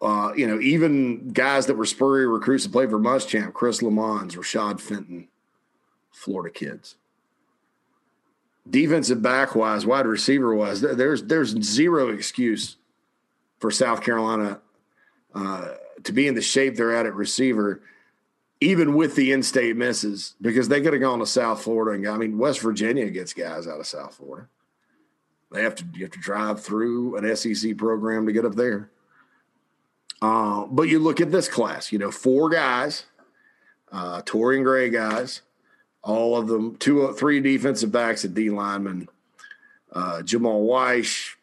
[0.00, 4.32] Uh, you know, even guys that were Spurrier recruits to play for Muschamp, Chris Lammons,
[4.32, 5.28] Rashad Fenton,
[6.12, 6.96] Florida kids
[8.68, 12.76] defensive back wise, wide receiver wise, there's there's zero excuse
[13.58, 14.60] for South Carolina
[15.34, 15.74] uh,
[16.04, 17.82] to be in the shape they're at at receiver,
[18.60, 22.16] even with the in-state misses, because they could have gone to South Florida and I
[22.16, 24.48] mean West Virginia gets guys out of South Florida.
[25.50, 28.90] They have to you have to drive through an SEC program to get up there.
[30.22, 33.06] Uh, but you look at this class, you know, four guys,
[33.90, 35.40] uh, Torrian Gray guys,
[36.02, 39.08] all of them, two, three defensive backs, a D lineman,
[39.92, 41.34] uh, Jamal Weish,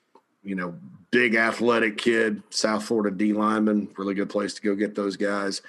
[0.43, 0.76] you know,
[1.12, 5.62] big athletic kid, South Florida D lineman, really good place to go get those guys.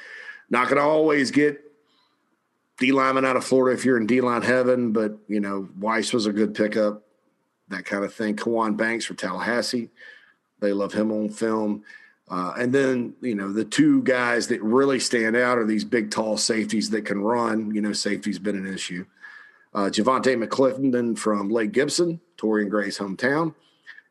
[0.51, 1.61] Not going to always get
[2.79, 6.13] D lineman out of Florida if you're in D line heaven, but you know, Weiss
[6.13, 7.03] was a good pickup,
[7.71, 8.37] that kind of thing.
[8.37, 9.91] Kawan Banks for Tallahassee,
[10.61, 11.85] they love him on film.
[12.31, 16.11] Uh, and then, you know, the two guys that really stand out are these big,
[16.11, 17.75] tall safeties that can run.
[17.75, 19.07] You know, safety's been an issue.
[19.75, 23.55] Uh, Javante McClendon from Lake Gibson, Torrian Gray's hometown.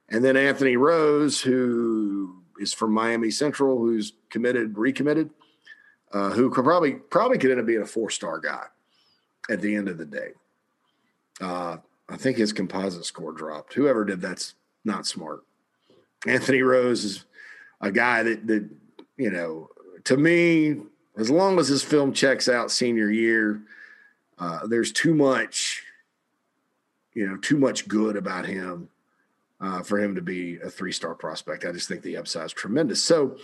[0.10, 5.30] And then Anthony Rose, who is from Miami Central, who's committed, recommitted,
[6.12, 8.66] uh, who could probably probably could end up being a four star guy
[9.50, 10.30] at the end of the day.
[11.42, 11.78] Uh,
[12.10, 13.74] I think his composite score dropped.
[13.74, 14.56] Whoever did that's
[14.86, 15.44] not smart.
[16.26, 17.26] Anthony Rose is
[17.82, 18.70] a guy that that
[19.18, 19.70] you know
[20.08, 20.78] to me,
[21.18, 23.62] as long as his film checks out senior year,
[24.40, 25.84] uh, there's too much,
[27.14, 28.88] you know, too much good about him
[29.60, 31.66] uh, for him to be a three star prospect.
[31.66, 33.04] I just think the upside is tremendous.
[33.04, 33.38] So,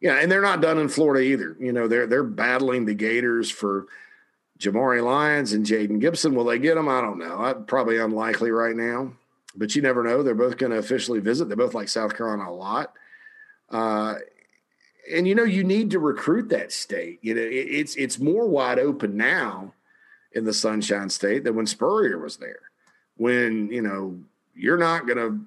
[0.00, 1.56] yeah, and they're not done in Florida either.
[1.60, 3.86] You know, they're they're battling the Gators for
[4.58, 6.34] Jamari Lyons and Jaden Gibson.
[6.34, 6.88] Will they get them?
[6.88, 7.64] I don't know.
[7.66, 9.12] Probably unlikely right now,
[9.56, 10.22] but you never know.
[10.22, 11.48] They're both going to officially visit.
[11.48, 12.92] They both like South Carolina a lot.
[13.70, 14.16] Uh,
[15.12, 17.18] and you know, you need to recruit that state.
[17.22, 19.72] You know, it, it's it's more wide open now
[20.32, 22.60] in the Sunshine State than when Spurrier was there.
[23.16, 24.18] When you know
[24.54, 25.40] you're not going to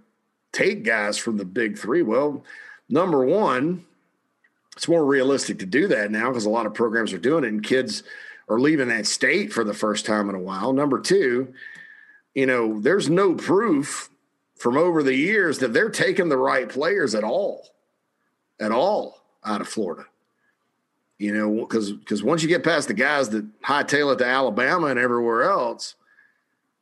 [0.52, 2.02] take guys from the big three.
[2.02, 2.44] Well,
[2.90, 3.86] number one,
[4.76, 7.50] it's more realistic to do that now because a lot of programs are doing it
[7.50, 8.04] and kids
[8.52, 10.74] are leaving that state for the first time in a while.
[10.74, 11.54] Number two,
[12.36, 14.10] you know, there's no proof
[14.56, 17.70] from over the years that they're taking the right players at all,
[18.60, 20.06] at all out of Florida.
[21.18, 24.88] You know, because because once you get past the guys that hightail it to Alabama
[24.88, 25.96] and everywhere else,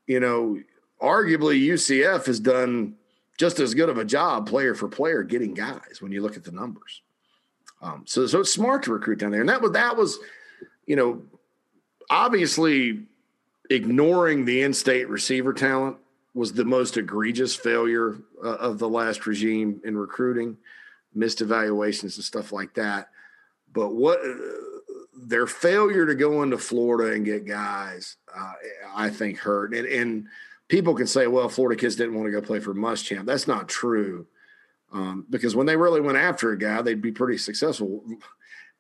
[0.08, 0.62] you know,
[1.02, 2.96] arguably UCF has done
[3.38, 6.46] just as good of a job player for player getting guys when you look at
[6.46, 7.02] the numbers.
[7.82, 10.20] Um, so so it's smart to recruit down there, and that was that was,
[10.86, 11.22] you know,
[12.10, 13.04] obviously
[13.70, 15.98] ignoring the in-state receiver talent
[16.34, 20.58] was the most egregious failure uh, of the last regime in recruiting,
[21.14, 23.10] missed evaluations and stuff like that.
[23.74, 24.36] But what uh,
[25.16, 28.54] their failure to go into Florida and get guys, uh,
[28.96, 29.74] I think, hurt.
[29.74, 30.28] And, and,
[30.70, 33.26] people can say, well, Florida kids didn't want to go play for Muschamp.
[33.26, 34.28] That's not true.
[34.94, 38.04] Um, because when they really went after a guy, they'd be pretty successful.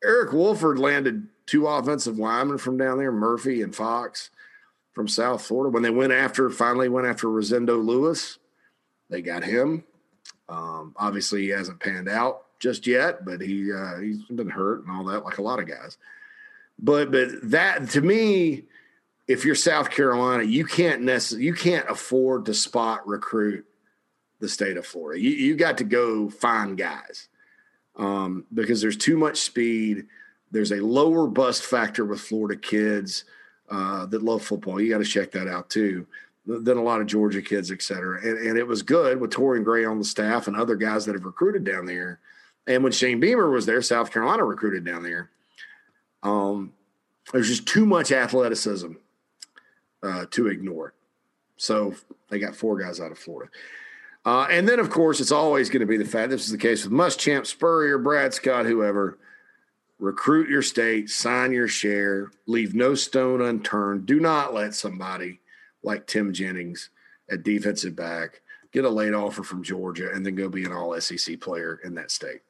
[0.03, 4.29] Eric Wolford landed two offensive linemen from down there, Murphy and Fox
[4.93, 5.71] from South Florida.
[5.71, 8.37] When they went after, finally went after Rosendo Louis,
[9.09, 9.83] they got him.
[10.47, 14.91] Um, obviously, he hasn't panned out just yet, but he uh, he's been hurt and
[14.91, 15.97] all that, like a lot of guys.
[16.77, 18.65] But but that to me,
[19.27, 23.65] if you're South Carolina, you can't necessarily you can't afford to spot recruit
[24.39, 25.21] the state of Florida.
[25.21, 27.28] You you got to go find guys
[27.99, 30.07] um, because there's too much speed.
[30.49, 33.25] There's a lower bust factor with Florida kids
[33.69, 34.81] uh, that love football.
[34.81, 36.07] You got to check that out too.
[36.47, 38.19] Than a lot of Georgia kids, et cetera.
[38.25, 41.13] And, and it was good with Torrian Gray on the staff and other guys that
[41.13, 42.19] have recruited down there.
[42.65, 45.29] And when Shane Beamer was there, South Carolina recruited down there.
[46.23, 46.73] Um,
[47.31, 48.93] there's just too much athleticism
[50.01, 50.93] uh, to ignore.
[51.57, 51.93] So
[52.29, 53.51] they got four guys out of Florida.
[54.29, 56.57] Uh, and then, of course, it's always going to be the fact this is the
[56.57, 59.17] case with Muschamp, Spurrier, Brad Scott, whoever.
[59.97, 64.05] Recruit your state, sign your share, leave no stone unturned.
[64.05, 65.39] Do not let somebody
[65.81, 66.91] like Tim Jennings
[67.31, 71.01] at defensive back get a late offer from Georgia and then go be an all
[71.01, 72.41] SEC player in that state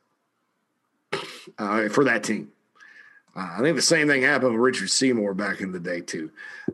[1.57, 2.51] uh, for that team.
[3.37, 6.29] Uh, I think the same thing happened with Richard Seymour back in the day too.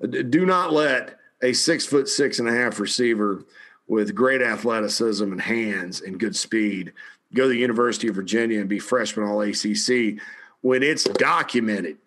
[0.10, 3.46] Do not let a six foot six and a half receiver
[3.88, 6.94] with great athleticism and hands and good speed
[7.34, 10.20] go to the University of Virginia and be freshman all ACC
[10.62, 11.98] when it's documented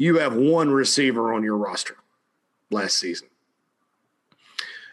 [0.00, 1.98] you have one receiver on your roster
[2.70, 3.28] last season.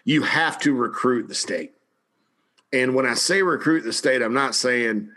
[0.03, 1.73] You have to recruit the state.
[2.73, 5.09] And when I say recruit the state, I'm not saying,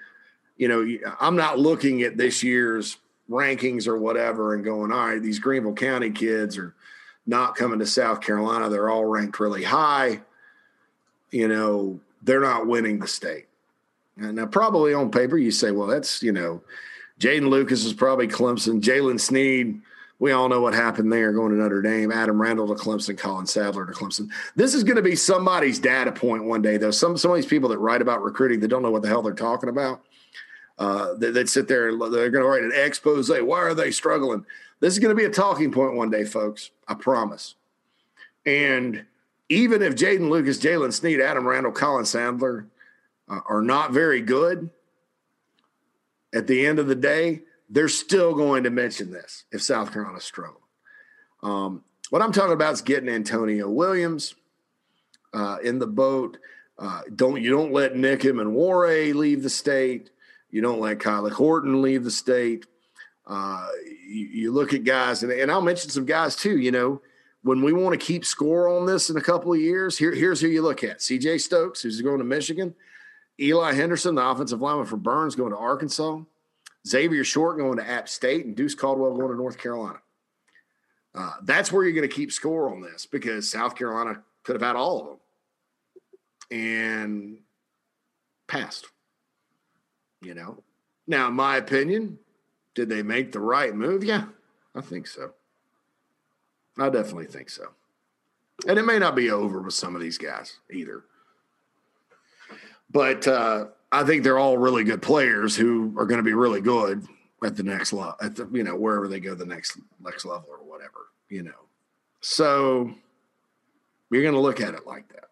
[0.57, 2.99] you know, I'm not looking at this year's
[3.29, 6.77] rankings or whatever and going, all right, these Greenville County kids are
[7.27, 8.69] not coming to South Carolina.
[8.69, 10.21] They're all ranked really high.
[11.31, 13.47] You know, they're not winning the state.
[14.17, 16.63] And now, probably on paper, you say, well, that's, you know,
[17.19, 18.81] Jaden Lucas is probably Clemson.
[18.81, 19.81] Jaylen Sneed,
[20.19, 22.13] we all know what happened there going to Notre Dame.
[22.13, 24.29] Adam Randall to Clemson, Colin Sadler to Clemson.
[24.57, 26.91] This is going to be somebody's data point one day, though.
[26.91, 29.23] Some, some of these people that write about recruiting, they don't know what the hell
[29.23, 30.03] they're talking about
[30.79, 33.31] uh, that, that sit there and they're going to write an expose.
[33.31, 34.45] Why are they struggling?
[34.81, 36.71] This is going to be a talking point one day, folks.
[36.89, 37.55] I promise.
[38.45, 39.05] And
[39.51, 42.67] even if Jaden Lucas, Jaylen Sneed, Adam Randall, Colin Sadler
[43.29, 44.71] uh, are not very good,
[46.33, 50.21] at the end of the day, they're still going to mention this if South Carolina
[50.21, 50.61] struggle.
[51.43, 54.37] Um, what I'm talking about is getting Antonio Williams
[55.35, 56.39] uh, in the boat.
[56.79, 60.11] Uh, don't you don't let Nickum and Warray leave the state.
[60.51, 62.67] You don't let Kylie Horton leave the state.
[63.27, 63.67] Uh,
[64.09, 66.59] you, you, look at guys, and, and I'll mention some guys too.
[66.59, 67.03] You know,
[67.43, 70.41] when we want to keep score on this in a couple of years, here, here's
[70.41, 71.39] who you look at: C.J.
[71.39, 72.75] Stokes, who's going to Michigan,
[73.41, 76.21] Eli Henderson, the offensive lineman for Burns, going to Arkansas,
[76.87, 79.99] Xavier Short going to App State, and Deuce Caldwell going to North Carolina.
[81.15, 84.63] Uh, that's where you're going to keep score on this because South Carolina could have
[84.63, 85.17] had all of them
[86.51, 87.39] and
[88.47, 88.87] passed
[90.23, 90.63] you know.
[91.07, 92.19] Now, in my opinion,
[92.75, 94.05] did they make the right move?
[94.05, 94.27] Yeah,
[94.75, 95.33] I think so.
[96.79, 97.69] I definitely think so.
[98.67, 101.05] And it may not be over with some of these guys either.
[102.91, 106.61] But uh, I think they're all really good players who are going to be really
[106.61, 107.07] good
[107.45, 110.47] at the next level, at the you know wherever they go the next next level
[110.51, 111.53] or whatever, you know.
[112.21, 112.93] So
[114.11, 115.31] you're going to look at it like that.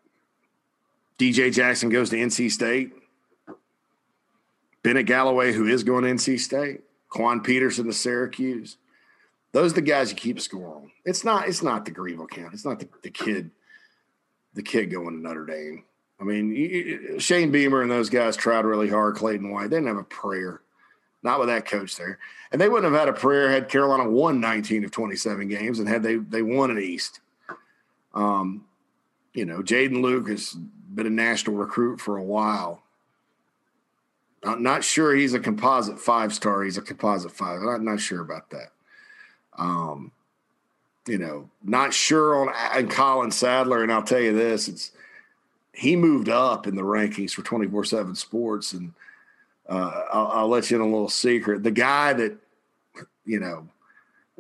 [1.19, 2.93] DJ Jackson goes to NC State.
[4.83, 8.77] Bennett Galloway, who is going to NC State, Quan Peterson to Syracuse.
[9.53, 10.91] Those are the guys you keep score on.
[11.05, 11.49] It's not.
[11.49, 12.53] It's not the Greenville camp.
[12.53, 13.51] It's not the, the kid.
[14.55, 15.85] The kid going to Notre Dame.
[16.21, 19.15] I mean, Shane Beamer and those guys tried really hard.
[19.15, 20.63] Clayton White, they didn't have a prayer.
[21.23, 22.19] Not with that coach there,
[22.53, 25.89] and they wouldn't have had a prayer had Carolina won 19 of 27 games and
[25.89, 27.21] had they they won an East.
[28.15, 28.67] Um,
[29.35, 32.83] you know, Jaden Luke has been a national recruit for a while.
[34.45, 36.63] I'm not sure he's a composite five star.
[36.63, 37.61] He's a composite five.
[37.63, 38.73] I'm not sure about that.
[39.59, 40.13] Um,
[41.07, 43.83] you know, not sure on and Colin Sadler.
[43.83, 44.93] And I'll tell you this: it's
[45.73, 48.73] he moved up in the rankings for 24 seven sports.
[48.73, 48.93] And
[49.69, 51.63] uh, I'll, I'll let you in a little secret.
[51.63, 52.37] The guy that,
[53.25, 53.69] you know,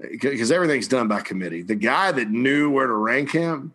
[0.00, 1.62] because everything's done by committee.
[1.62, 3.74] The guy that knew where to rank him,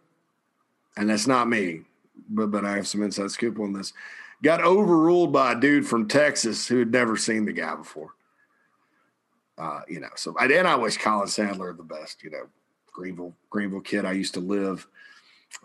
[0.96, 1.82] and that's not me,
[2.30, 3.94] but but I have some inside scoop on this
[4.44, 8.14] got overruled by a dude from Texas who had never seen the guy before.
[9.58, 12.24] Uh, you know, so I and I wish Colin Sadler the best.
[12.24, 12.48] You know,
[12.92, 14.06] Greenville Greenville kid.
[14.06, 14.88] I used to live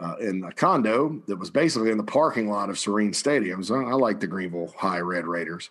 [0.00, 3.62] uh, in a condo that was basically in the parking lot of Sirrine Stadium.
[3.62, 5.70] So I like the Greenville High Red Raiders.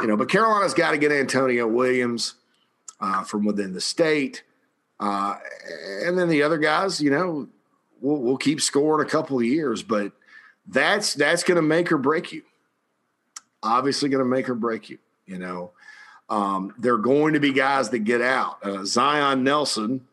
[0.00, 2.34] You know, but Carolina's got to get Antonio Williams
[3.00, 4.44] uh, from within the state,
[5.00, 5.34] uh,
[6.04, 7.00] and then the other guys.
[7.00, 7.48] You know,
[8.00, 10.12] we'll, we'll keep scoring a couple of years, but
[10.66, 12.42] that's that's going to make or break you.
[13.62, 14.98] Obviously, going to make or break you.
[15.26, 15.72] You know,
[16.28, 18.58] um, there are going to be guys that get out.
[18.62, 20.06] Uh, Zion Nelson,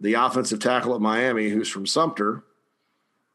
[0.00, 2.42] the offensive tackle at Miami, who's from Sumter,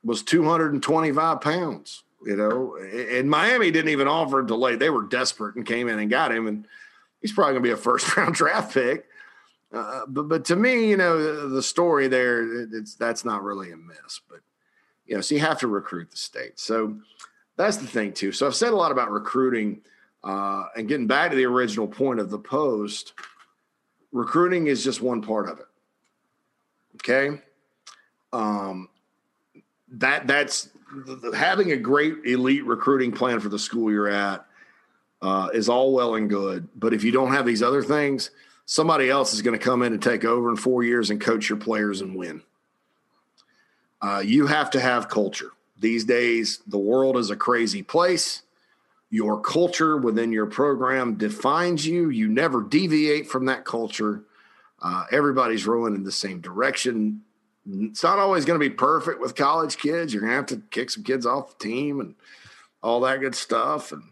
[0.03, 2.03] was 225 pounds.
[2.25, 4.75] You know, and Miami didn't even offer him to lay.
[4.75, 6.65] They were desperate and came in and got him, and
[7.21, 9.05] he's probably going to be a first round draft pick.
[9.71, 13.71] Uh, but but to me, you know, the, the story there, it's that's not really
[13.71, 14.19] a miss.
[14.29, 14.39] But
[15.05, 16.59] you know, so you have to recruit the state.
[16.59, 16.97] So
[17.55, 18.31] that's the thing too.
[18.31, 19.81] So I've said a lot about recruiting,
[20.23, 23.13] uh, and getting back to the original point of the post.
[24.11, 25.67] Recruiting is just one part of it.
[26.95, 27.41] Okay.
[28.33, 28.89] Um,
[29.91, 30.69] that that's
[31.33, 34.45] having a great elite recruiting plan for the school you're at
[35.21, 36.67] uh, is all well and good.
[36.75, 38.31] But if you don't have these other things,
[38.65, 41.49] somebody else is going to come in and take over in four years and coach
[41.49, 42.41] your players and win.
[44.01, 45.51] Uh, you have to have culture.
[45.79, 48.43] These days, the world is a crazy place.
[49.09, 52.09] Your culture within your program defines you.
[52.09, 54.23] You never deviate from that culture.
[54.81, 57.21] Uh, everybody's rowing in the same direction
[57.71, 60.13] it's not always going to be perfect with college kids.
[60.13, 62.15] You're going to have to kick some kids off the team and
[62.81, 63.91] all that good stuff.
[63.91, 64.03] And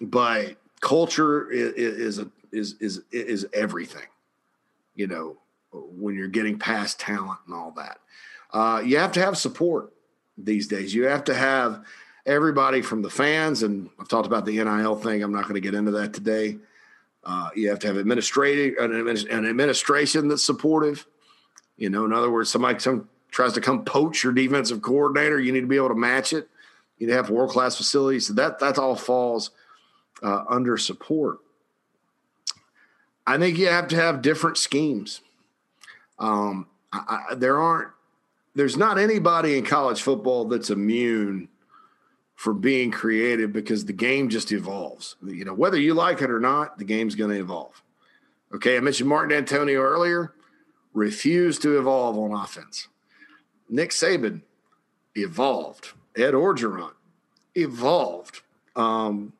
[0.00, 4.06] but culture is is a, is is is everything.
[4.94, 5.36] You know,
[5.72, 7.98] when you're getting past talent and all that,
[8.52, 9.92] uh, you have to have support
[10.36, 10.94] these days.
[10.94, 11.84] You have to have
[12.26, 15.22] everybody from the fans, and I've talked about the NIL thing.
[15.22, 16.58] I'm not going to get into that today.
[17.24, 21.06] Uh, you have to have administrative an administration that's supportive.
[21.76, 25.52] You know, in other words, somebody some tries to come poach your defensive coordinator, you
[25.52, 26.48] need to be able to match it.
[26.98, 28.26] You need to have world class facilities.
[28.26, 29.50] So that that all falls
[30.22, 31.38] uh, under support.
[33.26, 35.20] I think you have to have different schemes.
[36.18, 37.88] Um, I, I, there aren't.
[38.54, 41.48] There's not anybody in college football that's immune
[42.42, 45.14] for being creative because the game just evolves.
[45.24, 47.80] You know, whether you like it or not, the game's going to evolve.
[48.52, 50.34] Okay, I mentioned Mark Dantonio earlier
[50.92, 52.88] refused to evolve on offense.
[53.68, 54.42] Nick Saban
[55.14, 55.92] evolved.
[56.16, 56.90] Ed Orgeron
[57.54, 58.42] evolved.
[58.74, 59.32] Um,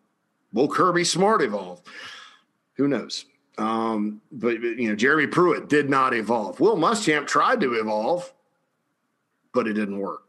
[0.53, 1.83] will Kirby Smart evolve?
[2.75, 3.25] Who knows?
[3.59, 6.61] Um, but you know, Jeremy Pruitt did not evolve.
[6.61, 8.33] Will Muschamp tried to evolve,
[9.53, 10.23] but it didn't work.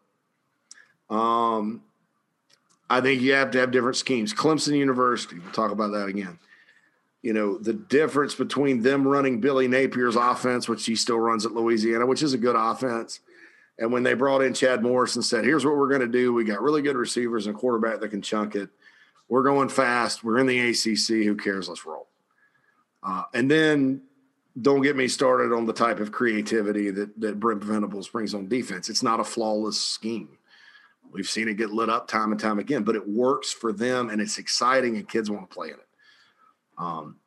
[1.12, 1.84] Um,
[2.94, 4.34] I think you have to have different schemes.
[4.34, 6.40] Clemson University, we'll talk about that again
[7.24, 11.54] you know, the difference between them running Billy Napier's offense, which he still runs at
[11.54, 13.22] Louisiana, which is a good offense.
[13.80, 16.34] And when they brought in Chad Morris and said, here's what we're going to do.
[16.34, 18.70] We got really good receivers and quarterback that can chunk it.
[19.30, 20.24] We're going fast.
[20.24, 21.26] We're in the ACC.
[21.26, 21.70] Who cares?
[21.70, 22.08] Let's roll.
[23.02, 24.02] Uh, and then
[24.62, 28.50] don't get me started on the type of creativity that, that Brent Venables brings on
[28.50, 28.90] defense.
[28.90, 30.38] It's not a flawless scheme.
[31.14, 34.10] We've seen it get lit up time and time again, but it works for them
[34.10, 35.88] and it's exciting and kids want to play in it.
[36.78, 37.18] Um,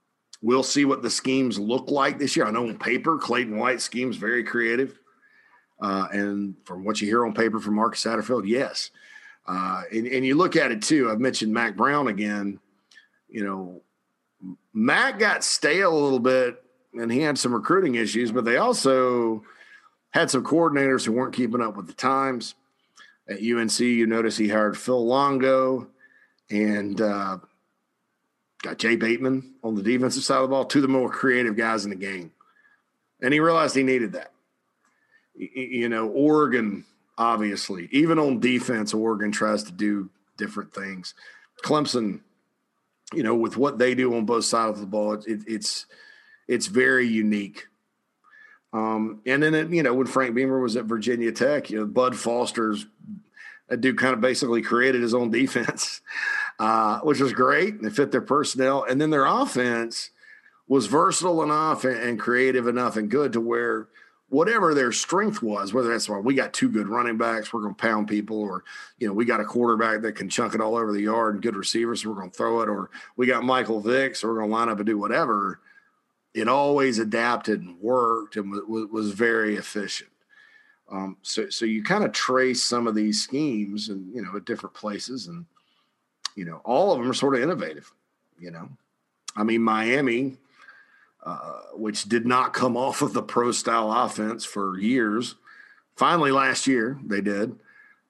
[0.43, 2.47] we'll see what the schemes look like this year.
[2.47, 4.99] I know on paper, Clayton White schemes very creative.
[5.81, 8.91] Uh, and from what you hear on paper from Marcus Satterfield, yes.
[9.47, 11.11] Uh, and, and you look at it too.
[11.11, 12.59] I've mentioned Mack Brown again.
[13.29, 13.83] You know,
[14.73, 16.63] Mack got stale a little bit
[16.95, 19.45] and he had some recruiting issues, but they also
[20.11, 22.56] had some coordinators who weren't keeping up with the times.
[23.29, 25.89] At UNC, you notice he hired Phil Longo
[26.51, 27.39] and uh,
[28.63, 31.57] got Jay Bateman on the defensive side of the ball, two of the more creative
[31.57, 32.33] guys in the game.
[33.21, 34.33] And he realized he needed that.
[35.35, 36.85] You know, Oregon,
[37.19, 41.15] obviously, even on defense, Oregon tries to do different things.
[41.63, 42.21] Clemson,
[43.13, 45.87] you know, with what they do on both sides of the ball, it, it's
[46.49, 47.67] it's very unique.
[48.77, 51.87] Um, and then, it, you know, when Frank Beamer was at Virginia Tech, you know,
[51.87, 52.87] Bud Foster's
[53.69, 56.01] a dude kind of basically created his own defense
[56.59, 57.83] uh, which was great.
[57.83, 60.11] They fit their personnel, and then their offense
[60.69, 63.89] was versatile enough and, and creative enough and good to where
[64.29, 67.75] whatever their strength was, whether that's why we got two good running backs, we're going
[67.75, 68.65] to pound people, or
[68.99, 71.43] you know we got a quarterback that can chunk it all over the yard and
[71.43, 74.39] good receivers, so we're going to throw it, or we got Michael Vick, so we're
[74.39, 75.61] going to line up and do whatever.
[76.37, 80.11] It always adapted and worked and was, was very efficient.
[80.91, 84.45] Um, so, so you kind of trace some of these schemes and you know at
[84.45, 85.47] different places, and
[86.37, 87.93] you know, all of them are sort of innovative.
[88.39, 88.69] You know,
[89.35, 90.37] I mean, Miami
[91.27, 95.35] uh, which did not come off of the pro style offense for years.
[95.97, 97.59] Finally, last year they did.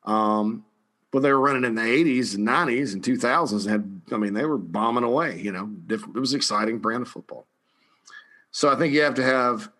[0.04, 0.64] Um,
[1.10, 4.34] but they were running in the 80s and 90s and 2000s and had, I mean,
[4.34, 7.46] they were bombing away, you know, different, it was exciting brand of football.
[8.56, 9.70] So I think you have to have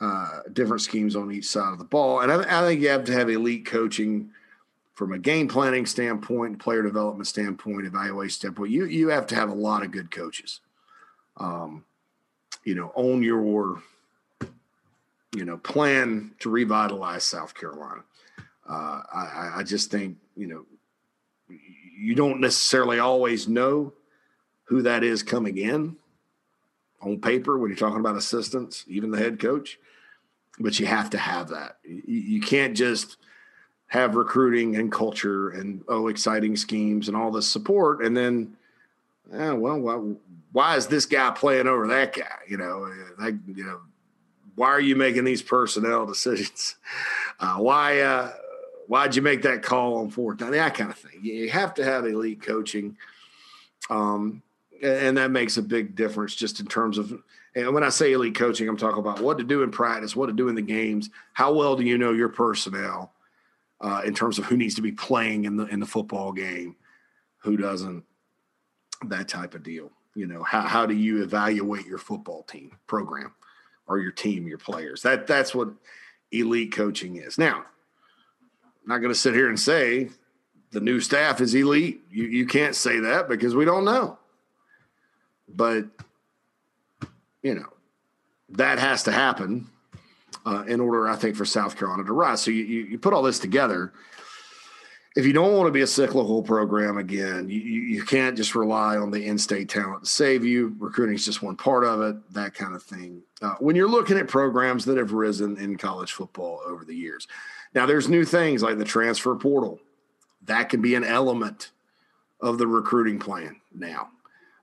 [0.00, 2.20] uh, different schemes on each side of the ball.
[2.20, 4.30] And I, I, think you have to have elite coaching
[4.94, 8.70] from a game planning standpoint, player development standpoint, evaluation standpoint.
[8.70, 10.60] You, you have to have a lot of good coaches.
[11.36, 11.84] Um,
[12.64, 13.82] you know, own your,
[15.36, 18.00] you know, plan to revitalize South Carolina.
[18.66, 20.64] Uh, I, I just think, you know,
[21.98, 23.92] you don't necessarily always know
[24.64, 25.98] who that is coming in
[27.02, 29.78] on paper when you're talking about assistants, even the head coach,
[30.58, 31.78] but you have to have that.
[31.84, 33.16] You, you can't just
[33.88, 38.56] have recruiting and culture and oh, exciting schemes and all this support, and then,
[39.32, 40.14] yeah, well, why,
[40.52, 42.38] why is this guy playing over that guy?
[42.48, 42.86] You know,
[43.18, 43.80] that, you know,
[44.54, 46.76] why are you making these personnel decisions?
[47.40, 48.00] Uh, why?
[48.00, 48.32] Uh,
[48.86, 50.52] why'd you make that call on fourth down?
[50.52, 51.20] That kind of thing.
[51.22, 52.96] You have to have elite coaching.
[53.88, 54.42] Um,
[54.82, 57.22] and that makes a big difference just in terms of
[57.54, 60.26] and when I say elite coaching, I'm talking about what to do in practice, what
[60.26, 61.10] to do in the games.
[61.34, 63.12] How well do you know your personnel
[63.80, 66.76] uh, in terms of who needs to be playing in the in the football game,
[67.38, 68.04] who doesn't,
[69.06, 69.90] that type of deal.
[70.14, 73.34] You know, how how do you evaluate your football team program
[73.86, 75.02] or your team, your players?
[75.02, 75.68] That that's what
[76.30, 77.36] elite coaching is.
[77.36, 77.64] Now,
[78.64, 80.08] I'm not going to sit here and say
[80.70, 82.00] the new staff is elite.
[82.10, 84.18] You you can't say that because we don't know.
[85.54, 85.86] But
[87.42, 87.72] you know
[88.50, 89.68] that has to happen
[90.44, 92.42] uh, in order, I think, for South Carolina to rise.
[92.42, 93.92] So you, you, you put all this together.
[95.14, 98.96] If you don't want to be a cyclical program again, you, you can't just rely
[98.96, 100.74] on the in-state talent to save you.
[100.78, 103.22] Recruiting is just one part of it, that kind of thing.
[103.42, 107.28] Uh, when you're looking at programs that have risen in college football over the years,
[107.74, 109.80] now there's new things like the transfer portal.
[110.44, 111.72] That can be an element
[112.40, 114.08] of the recruiting plan now.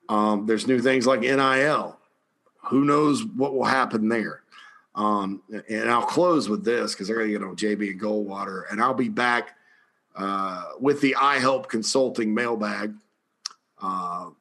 [0.10, 1.98] Um, there's new things like NIL.
[2.66, 4.42] Who knows what will happen there?
[4.96, 8.64] Um, and I'll close with this because I got to get on JB and Goldwater,
[8.70, 9.56] and I'll be back
[10.16, 12.96] uh, with the I Help Consulting mailbag.
[13.82, 14.32] Uh,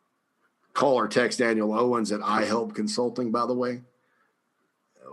[0.73, 3.31] call or text Daniel Owens at I Help Consulting.
[3.31, 3.83] By the way,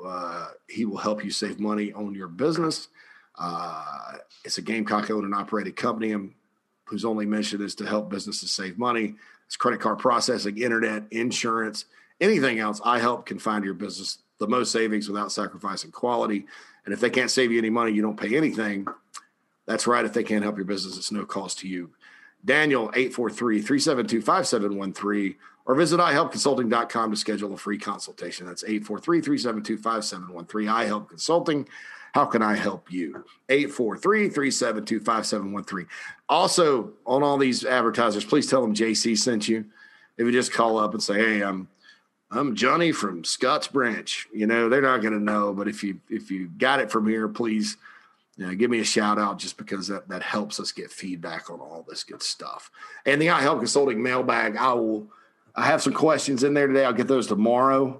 [0.03, 2.87] uh, he will help you save money on your business.
[3.37, 6.15] Uh, it's a Gamecock owned and operated company
[6.85, 9.15] whose only mission is to help businesses save money.
[9.47, 11.85] It's credit card processing, internet, insurance,
[12.19, 12.81] anything else.
[12.83, 16.45] I help can find your business the most savings without sacrificing quality.
[16.85, 18.87] And if they can't save you any money, you don't pay anything.
[19.65, 20.05] That's right.
[20.05, 21.91] If they can't help your business, it's no cost to you.
[22.43, 25.35] Daniel, 843 372 5713,
[25.65, 28.45] or visit ihelpconsulting.com to schedule a free consultation.
[28.45, 30.67] That's 843 372 5713.
[30.67, 31.67] iHelp Consulting.
[32.15, 33.25] How can I help you?
[33.49, 35.85] 843 372 5713.
[36.29, 39.65] Also, on all these advertisers, please tell them JC sent you.
[40.17, 41.67] If you just call up and say, hey, I'm
[42.31, 44.29] I'm Johnny from Scotts Branch.
[44.33, 47.05] You know, they're not going to know, but if you if you got it from
[47.05, 47.75] here, please
[48.37, 51.49] you know, give me a shout out just because that, that helps us get feedback
[51.49, 52.71] on all this good stuff.
[53.05, 55.09] And the I Help Consulting mailbag, I will
[55.53, 56.85] I have some questions in there today.
[56.85, 57.99] I'll get those tomorrow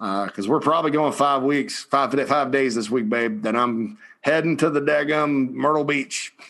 [0.00, 3.42] because uh, we're probably going five weeks, five five days this week, babe.
[3.42, 6.32] Then I'm heading to the daggum Myrtle Beach,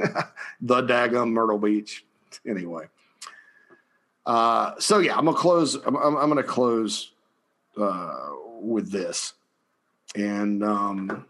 [0.60, 2.04] the daggum Myrtle Beach.
[2.46, 2.86] Anyway,
[4.24, 5.74] uh, so yeah, I'm gonna close.
[5.74, 7.10] I'm, I'm, I'm gonna close
[7.76, 8.28] uh,
[8.60, 9.34] with this,
[10.14, 11.26] and um,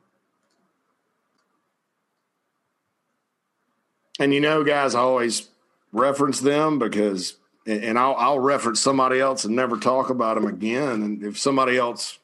[4.19, 5.49] and you know, guys, I always
[5.91, 7.37] reference them because
[7.71, 11.03] and I'll, I'll reference somebody else and never talk about them again.
[11.03, 12.19] And if somebody else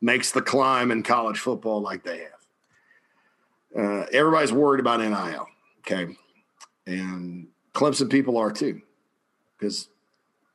[0.00, 5.46] makes the climb in college football like they have, uh, everybody's worried about NIL.
[5.80, 6.16] Okay.
[6.86, 8.82] And Clemson people are too,
[9.58, 9.88] because,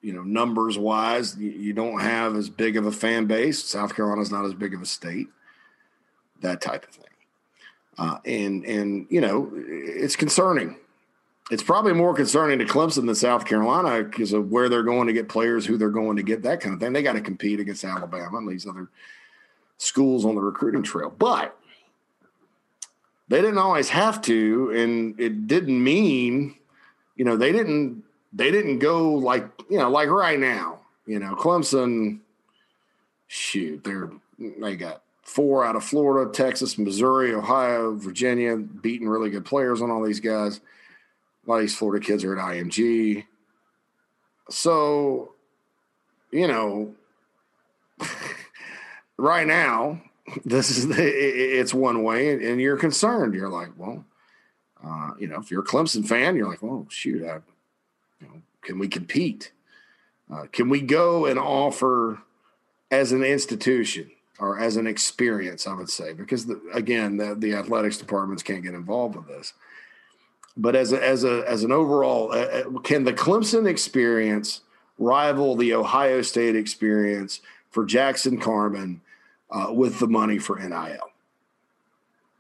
[0.02, 3.64] you know, numbers wise, you, you don't have as big of a fan base.
[3.64, 5.28] South Carolina's not as big of a state,
[6.42, 7.04] that type of thing.
[7.98, 10.78] Uh, and, and, you know, it's concerning
[11.50, 15.14] it's probably more concerning to Clemson than South Carolina because of where they're going to
[15.14, 16.92] get players, who they're going to get, that kind of thing.
[16.92, 18.90] They got to compete against Alabama and these other
[19.78, 21.10] schools on the recruiting trail.
[21.10, 21.58] But
[23.30, 26.56] they didn't always have to, and it didn't mean,
[27.16, 28.04] you know, they didn't
[28.34, 32.20] they didn't go like, you know, like right now, you know, Clemson,
[33.28, 39.46] shoot, they're they got four out of Florida, Texas, Missouri, Ohio, Virginia, beating really good
[39.46, 40.60] players on all these guys
[41.48, 43.26] a lot of these Florida kids are at IMG.
[44.50, 45.34] So,
[46.32, 46.94] you know,
[49.18, 50.02] right now,
[50.46, 53.34] this is the, it's one way, and you're concerned.
[53.34, 54.06] You're like, well,
[54.86, 57.40] uh, you know, if you're a Clemson fan, you're like, well, shoot, I,
[58.20, 59.52] you know, can we compete?
[60.32, 62.22] Uh, can we go and offer
[62.92, 65.66] as an institution or as an experience?
[65.66, 69.54] I would say because the, again, the, the athletics departments can't get involved with this.
[70.58, 74.62] But as a, as a as an overall, uh, uh can the Clemson experience
[74.98, 79.02] rival the Ohio State experience for Jackson Carman
[79.52, 81.12] uh, with the money for NIL?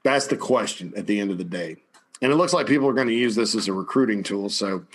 [0.03, 1.77] That's the question at the end of the day.
[2.21, 4.49] And it looks like people are going to use this as a recruiting tool.
[4.49, 4.85] So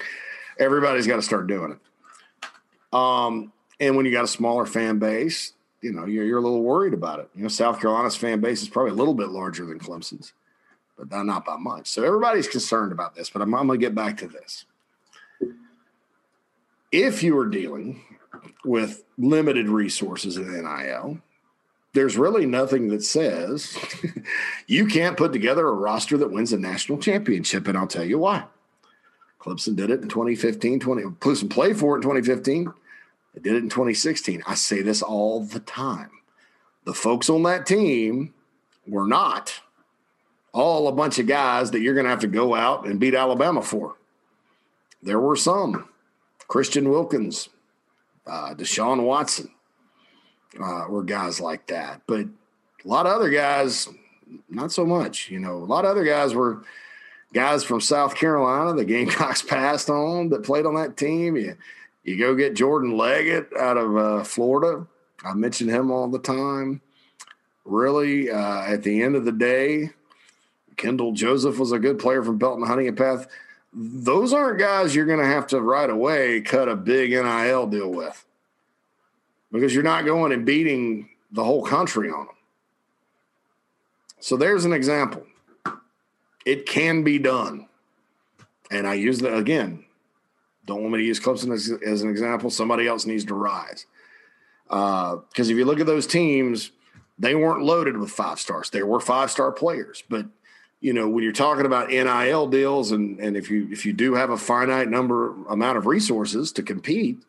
[0.58, 2.48] everybody's got to start doing it.
[2.92, 6.62] Um, and when you got a smaller fan base, you know, you're, you're a little
[6.62, 7.28] worried about it.
[7.34, 10.32] You know, South Carolina's fan base is probably a little bit larger than Clemson's,
[10.98, 11.88] but not by much.
[11.88, 14.64] So everybody's concerned about this, but I'm, I'm going to get back to this.
[16.90, 18.02] If you are dealing
[18.64, 21.18] with limited resources in NIL,
[21.94, 23.76] there's really nothing that says
[24.66, 27.66] you can't put together a roster that wins a national championship.
[27.66, 28.44] And I'll tell you why.
[29.40, 32.72] Clemson did it in 2015, 20, Clemson played for it in 2015.
[33.34, 34.42] They did it in 2016.
[34.46, 36.10] I say this all the time.
[36.84, 38.34] The folks on that team
[38.86, 39.60] were not
[40.52, 43.14] all a bunch of guys that you're going to have to go out and beat
[43.14, 43.96] Alabama for.
[45.02, 45.88] There were some
[46.46, 47.48] Christian Wilkins,
[48.26, 49.50] uh, Deshaun Watson,
[50.60, 52.02] uh, were guys like that.
[52.06, 52.26] But
[52.84, 53.88] a lot of other guys,
[54.48, 55.30] not so much.
[55.30, 56.62] You know, a lot of other guys were
[57.32, 58.74] guys from South Carolina.
[58.74, 61.36] The Gamecocks passed on that played on that team.
[61.36, 61.56] You,
[62.04, 64.86] you go get Jordan Leggett out of uh, Florida.
[65.24, 66.80] I mention him all the time.
[67.64, 69.90] Really, uh, at the end of the day,
[70.76, 73.26] Kendall Joseph was a good player from Belton Honea Path.
[73.72, 77.90] Those aren't guys you're going to have to right away cut a big NIL deal
[77.90, 78.24] with
[79.50, 82.36] because you're not going and beating the whole country on them.
[84.20, 85.26] So there's an example.
[86.44, 87.68] It can be done.
[88.70, 89.84] And I use that again.
[90.64, 92.50] Don't want me to use Clemson as, as an example.
[92.50, 93.86] Somebody else needs to rise.
[94.68, 96.70] Because uh, if you look at those teams,
[97.18, 98.70] they weren't loaded with five stars.
[98.70, 100.26] There were five star players, but
[100.82, 104.14] you know when you're talking about NIL deals, and and if you if you do
[104.14, 107.22] have a finite number amount of resources to compete,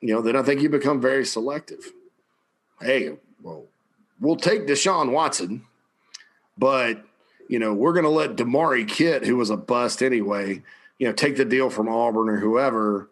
[0.00, 1.92] you know, then I think you become very selective.
[2.80, 3.12] Hey,
[3.42, 3.66] well,
[4.18, 5.66] we'll take Deshaun Watson,
[6.56, 7.04] but
[7.48, 10.62] you know, we're going to let Damari Kitt, who was a bust anyway,
[10.98, 13.10] you know, take the deal from Auburn or whoever.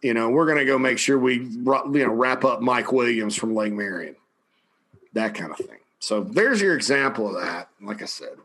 [0.00, 3.34] You know, we're going to go make sure we you know wrap up Mike Williams
[3.34, 4.14] from Lake Marion,
[5.14, 5.78] that kind of thing.
[5.98, 7.68] So there's your example of that.
[7.80, 8.36] Like I said,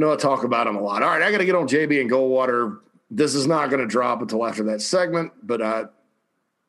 [0.00, 1.02] know I talk about him a lot.
[1.02, 2.78] All right, I got to get on JB and Goldwater.
[3.10, 5.84] This is not going to drop until after that segment, but I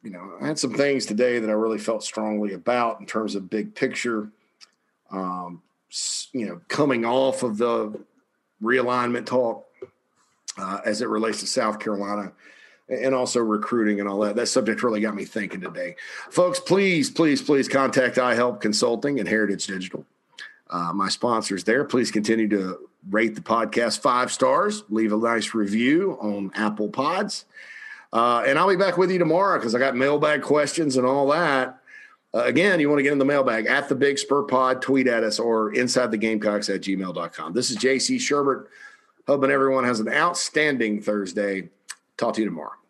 [0.04, 3.36] you know, I had some things today that I really felt strongly about in terms
[3.36, 4.30] of big picture.
[5.12, 5.62] Um,
[6.32, 8.00] you know, coming off of the
[8.64, 9.66] realignment talk
[10.58, 12.32] uh, as it relates to South Carolina
[12.90, 14.36] and also recruiting and all that.
[14.36, 15.96] That subject really got me thinking today.
[16.30, 20.06] Folks, please, please, please contact iHelp Consulting and Heritage Digital.
[20.70, 21.84] Uh, my sponsors there.
[21.84, 27.46] Please continue to rate the podcast five stars, leave a nice review on Apple Pods.
[28.14, 31.28] Uh, and I'll be back with you tomorrow because I got mailbag questions and all
[31.30, 31.80] that.
[32.34, 35.08] Uh, again, you want to get in the mailbag at the Big Spur Pod, tweet
[35.08, 37.54] at us, or inside the Gamecocks at gmail.com.
[37.54, 38.68] This is JC Shurburtt.
[39.28, 41.70] Hoping everyone has an outstanding Thursday.
[42.18, 42.81] Talk to you tomorrow.